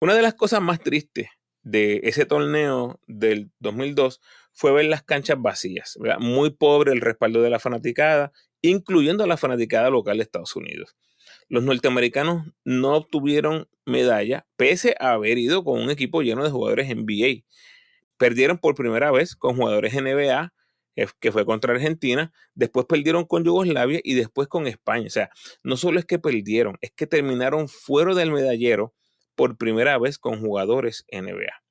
Una 0.00 0.14
de 0.14 0.22
las 0.22 0.34
cosas 0.34 0.62
más 0.62 0.80
tristes 0.80 1.28
de 1.62 2.00
ese 2.04 2.24
torneo 2.24 2.98
del 3.06 3.50
2002 3.58 4.20
fue 4.60 4.72
ver 4.72 4.84
las 4.84 5.02
canchas 5.02 5.40
vacías, 5.40 5.98
muy 6.18 6.50
pobre 6.50 6.92
el 6.92 7.00
respaldo 7.00 7.40
de 7.40 7.48
la 7.48 7.58
fanaticada, 7.58 8.30
incluyendo 8.60 9.24
a 9.24 9.26
la 9.26 9.38
fanaticada 9.38 9.88
local 9.88 10.18
de 10.18 10.22
Estados 10.22 10.54
Unidos. 10.54 10.98
Los 11.48 11.62
norteamericanos 11.62 12.44
no 12.62 12.94
obtuvieron 12.94 13.70
medalla 13.86 14.46
pese 14.58 14.94
a 15.00 15.12
haber 15.12 15.38
ido 15.38 15.64
con 15.64 15.80
un 15.80 15.88
equipo 15.88 16.20
lleno 16.20 16.44
de 16.44 16.50
jugadores 16.50 16.94
NBA. 16.94 17.46
Perdieron 18.18 18.58
por 18.58 18.74
primera 18.74 19.10
vez 19.10 19.34
con 19.34 19.56
jugadores 19.56 19.94
NBA, 19.94 20.52
que 21.20 21.32
fue 21.32 21.46
contra 21.46 21.72
Argentina, 21.72 22.30
después 22.54 22.84
perdieron 22.84 23.24
con 23.24 23.44
Yugoslavia 23.44 24.00
y 24.04 24.12
después 24.12 24.46
con 24.46 24.66
España. 24.66 25.06
O 25.06 25.10
sea, 25.10 25.30
no 25.62 25.78
solo 25.78 25.98
es 25.98 26.04
que 26.04 26.18
perdieron, 26.18 26.76
es 26.82 26.92
que 26.94 27.06
terminaron 27.06 27.66
fuera 27.66 28.14
del 28.14 28.30
medallero 28.30 28.92
por 29.36 29.56
primera 29.56 29.96
vez 29.96 30.18
con 30.18 30.38
jugadores 30.42 31.06
NBA. 31.10 31.62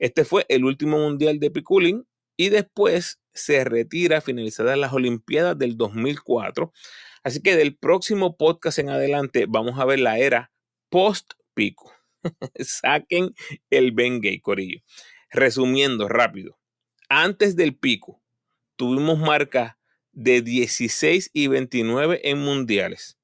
Este 0.00 0.24
fue 0.24 0.46
el 0.48 0.64
último 0.64 0.98
mundial 0.98 1.38
de 1.38 1.52
Piculín 1.52 2.04
y 2.36 2.48
después 2.48 3.20
se 3.32 3.64
retira 3.64 4.20
finalizadas 4.20 4.78
las 4.78 4.92
Olimpiadas 4.92 5.58
del 5.58 5.76
2004. 5.76 6.72
Así 7.22 7.40
que 7.40 7.56
del 7.56 7.76
próximo 7.76 8.36
podcast 8.36 8.78
en 8.78 8.90
adelante 8.90 9.46
vamos 9.48 9.78
a 9.78 9.84
ver 9.84 10.00
la 10.00 10.18
era 10.18 10.52
post-pico. 10.90 11.92
Saquen 12.58 13.34
el 13.70 13.92
Bengay, 13.92 14.40
Corillo. 14.40 14.80
Resumiendo 15.30 16.08
rápido, 16.08 16.58
antes 17.08 17.56
del 17.56 17.76
pico 17.76 18.22
tuvimos 18.76 19.18
marca 19.18 19.78
de 20.12 20.42
16 20.42 21.30
y 21.32 21.48
29 21.48 22.20
en 22.30 22.38
mundiales. 22.38 23.18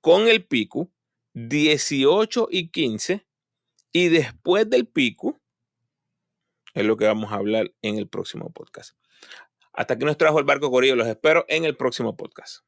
Con 0.00 0.28
el 0.28 0.44
pico 0.44 0.92
18 1.36 2.48
y 2.50 2.68
15. 2.68 3.26
Y 3.92 4.08
después 4.08 4.68
del 4.70 4.86
pico, 4.86 5.38
es 6.76 6.84
lo 6.84 6.96
que 6.98 7.06
vamos 7.06 7.32
a 7.32 7.36
hablar 7.36 7.72
en 7.80 7.96
el 7.96 8.06
próximo 8.06 8.52
podcast. 8.52 8.96
Hasta 9.72 9.98
que 9.98 10.04
nos 10.04 10.18
trajo 10.18 10.38
el 10.38 10.44
barco 10.44 10.70
Corillo, 10.70 10.94
los 10.94 11.08
espero 11.08 11.46
en 11.48 11.64
el 11.64 11.74
próximo 11.74 12.16
podcast. 12.16 12.64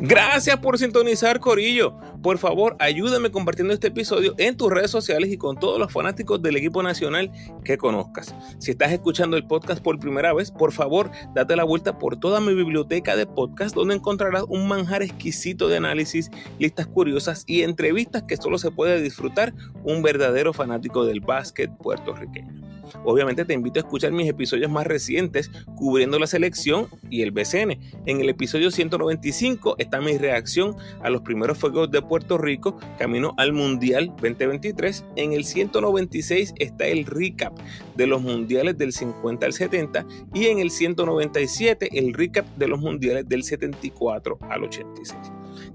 Gracias 0.00 0.56
por 0.58 0.78
sintonizar, 0.78 1.40
Corillo. 1.40 1.98
Por 2.22 2.38
favor, 2.38 2.76
ayúdame 2.78 3.32
compartiendo 3.32 3.74
este 3.74 3.88
episodio 3.88 4.32
en 4.38 4.56
tus 4.56 4.70
redes 4.70 4.92
sociales 4.92 5.28
y 5.32 5.36
con 5.36 5.56
todos 5.56 5.80
los 5.80 5.92
fanáticos 5.92 6.40
del 6.40 6.56
equipo 6.56 6.84
nacional 6.84 7.32
que 7.64 7.78
conozcas. 7.78 8.32
Si 8.58 8.70
estás 8.70 8.92
escuchando 8.92 9.36
el 9.36 9.48
podcast 9.48 9.82
por 9.82 9.98
primera 9.98 10.32
vez, 10.32 10.52
por 10.52 10.70
favor, 10.70 11.10
date 11.34 11.56
la 11.56 11.64
vuelta 11.64 11.98
por 11.98 12.16
toda 12.16 12.40
mi 12.40 12.54
biblioteca 12.54 13.16
de 13.16 13.26
podcast 13.26 13.74
donde 13.74 13.96
encontrarás 13.96 14.44
un 14.48 14.68
manjar 14.68 15.02
exquisito 15.02 15.66
de 15.66 15.78
análisis, 15.78 16.30
listas 16.60 16.86
curiosas 16.86 17.42
y 17.48 17.62
entrevistas 17.62 18.22
que 18.22 18.36
solo 18.36 18.58
se 18.58 18.70
puede 18.70 19.02
disfrutar 19.02 19.52
un 19.82 20.02
verdadero 20.02 20.52
fanático 20.52 21.04
del 21.06 21.20
básquet 21.20 21.76
puertorriqueño. 21.76 22.67
Obviamente 23.04 23.44
te 23.44 23.54
invito 23.54 23.80
a 23.80 23.82
escuchar 23.82 24.12
mis 24.12 24.28
episodios 24.28 24.70
más 24.70 24.86
recientes 24.86 25.50
cubriendo 25.76 26.18
la 26.18 26.26
selección 26.26 26.88
y 27.10 27.22
el 27.22 27.30
BCN. 27.30 27.78
En 28.06 28.20
el 28.20 28.28
episodio 28.28 28.70
195 28.70 29.76
está 29.78 30.00
mi 30.00 30.18
reacción 30.18 30.76
a 31.02 31.10
los 31.10 31.22
primeros 31.22 31.58
fuegos 31.58 31.90
de 31.90 32.02
Puerto 32.02 32.38
Rico 32.38 32.78
camino 32.98 33.34
al 33.36 33.52
Mundial 33.52 34.08
2023. 34.20 35.04
En 35.16 35.32
el 35.32 35.44
196 35.44 36.54
está 36.56 36.86
el 36.86 37.06
recap 37.06 37.56
de 37.96 38.06
los 38.06 38.22
mundiales 38.22 38.78
del 38.78 38.92
50 38.92 39.46
al 39.46 39.52
70 39.52 40.06
y 40.34 40.46
en 40.46 40.58
el 40.58 40.70
197 40.70 41.98
el 41.98 42.14
recap 42.14 42.46
de 42.56 42.68
los 42.68 42.80
mundiales 42.80 43.28
del 43.28 43.42
74 43.42 44.38
al 44.48 44.64
86. 44.64 45.37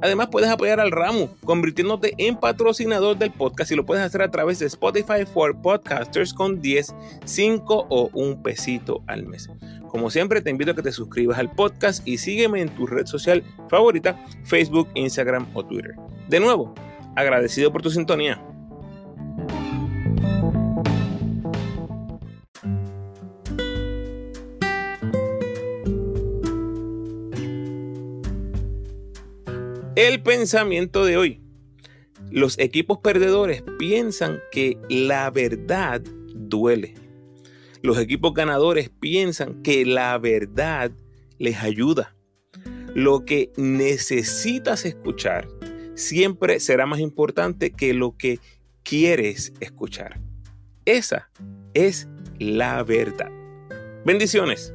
Además, 0.00 0.28
puedes 0.30 0.48
apoyar 0.48 0.80
al 0.80 0.92
ramo 0.92 1.28
convirtiéndote 1.44 2.14
en 2.18 2.36
patrocinador 2.36 3.18
del 3.18 3.32
podcast 3.32 3.72
y 3.72 3.74
lo 3.74 3.84
puedes 3.84 4.04
hacer 4.04 4.22
a 4.22 4.30
través 4.30 4.58
de 4.58 4.66
Spotify 4.66 5.24
for 5.32 5.60
Podcasters 5.60 6.32
con 6.32 6.60
10, 6.60 6.94
5 7.24 7.86
o 7.88 8.10
un 8.12 8.42
pesito 8.42 9.02
al 9.06 9.26
mes. 9.26 9.50
Como 9.88 10.10
siempre, 10.10 10.42
te 10.42 10.50
invito 10.50 10.72
a 10.72 10.74
que 10.74 10.82
te 10.82 10.92
suscribas 10.92 11.38
al 11.38 11.50
podcast 11.50 12.06
y 12.06 12.18
sígueme 12.18 12.60
en 12.60 12.68
tu 12.68 12.86
red 12.86 13.06
social 13.06 13.42
favorita, 13.68 14.16
Facebook, 14.44 14.88
Instagram 14.94 15.48
o 15.54 15.64
Twitter. 15.64 15.94
De 16.28 16.40
nuevo, 16.40 16.74
agradecido 17.16 17.72
por 17.72 17.82
tu 17.82 17.90
sintonía. 17.90 18.40
El 29.98 30.22
pensamiento 30.22 31.04
de 31.04 31.16
hoy. 31.16 31.40
Los 32.30 32.56
equipos 32.60 32.98
perdedores 32.98 33.64
piensan 33.80 34.38
que 34.52 34.78
la 34.88 35.28
verdad 35.28 36.00
duele. 36.36 36.94
Los 37.82 37.98
equipos 37.98 38.32
ganadores 38.32 38.90
piensan 38.90 39.60
que 39.60 39.84
la 39.84 40.16
verdad 40.18 40.92
les 41.38 41.64
ayuda. 41.64 42.14
Lo 42.94 43.24
que 43.24 43.50
necesitas 43.56 44.84
escuchar 44.84 45.48
siempre 45.96 46.60
será 46.60 46.86
más 46.86 47.00
importante 47.00 47.72
que 47.72 47.92
lo 47.92 48.16
que 48.16 48.38
quieres 48.84 49.52
escuchar. 49.58 50.20
Esa 50.84 51.28
es 51.74 52.06
la 52.38 52.84
verdad. 52.84 53.32
Bendiciones. 54.04 54.72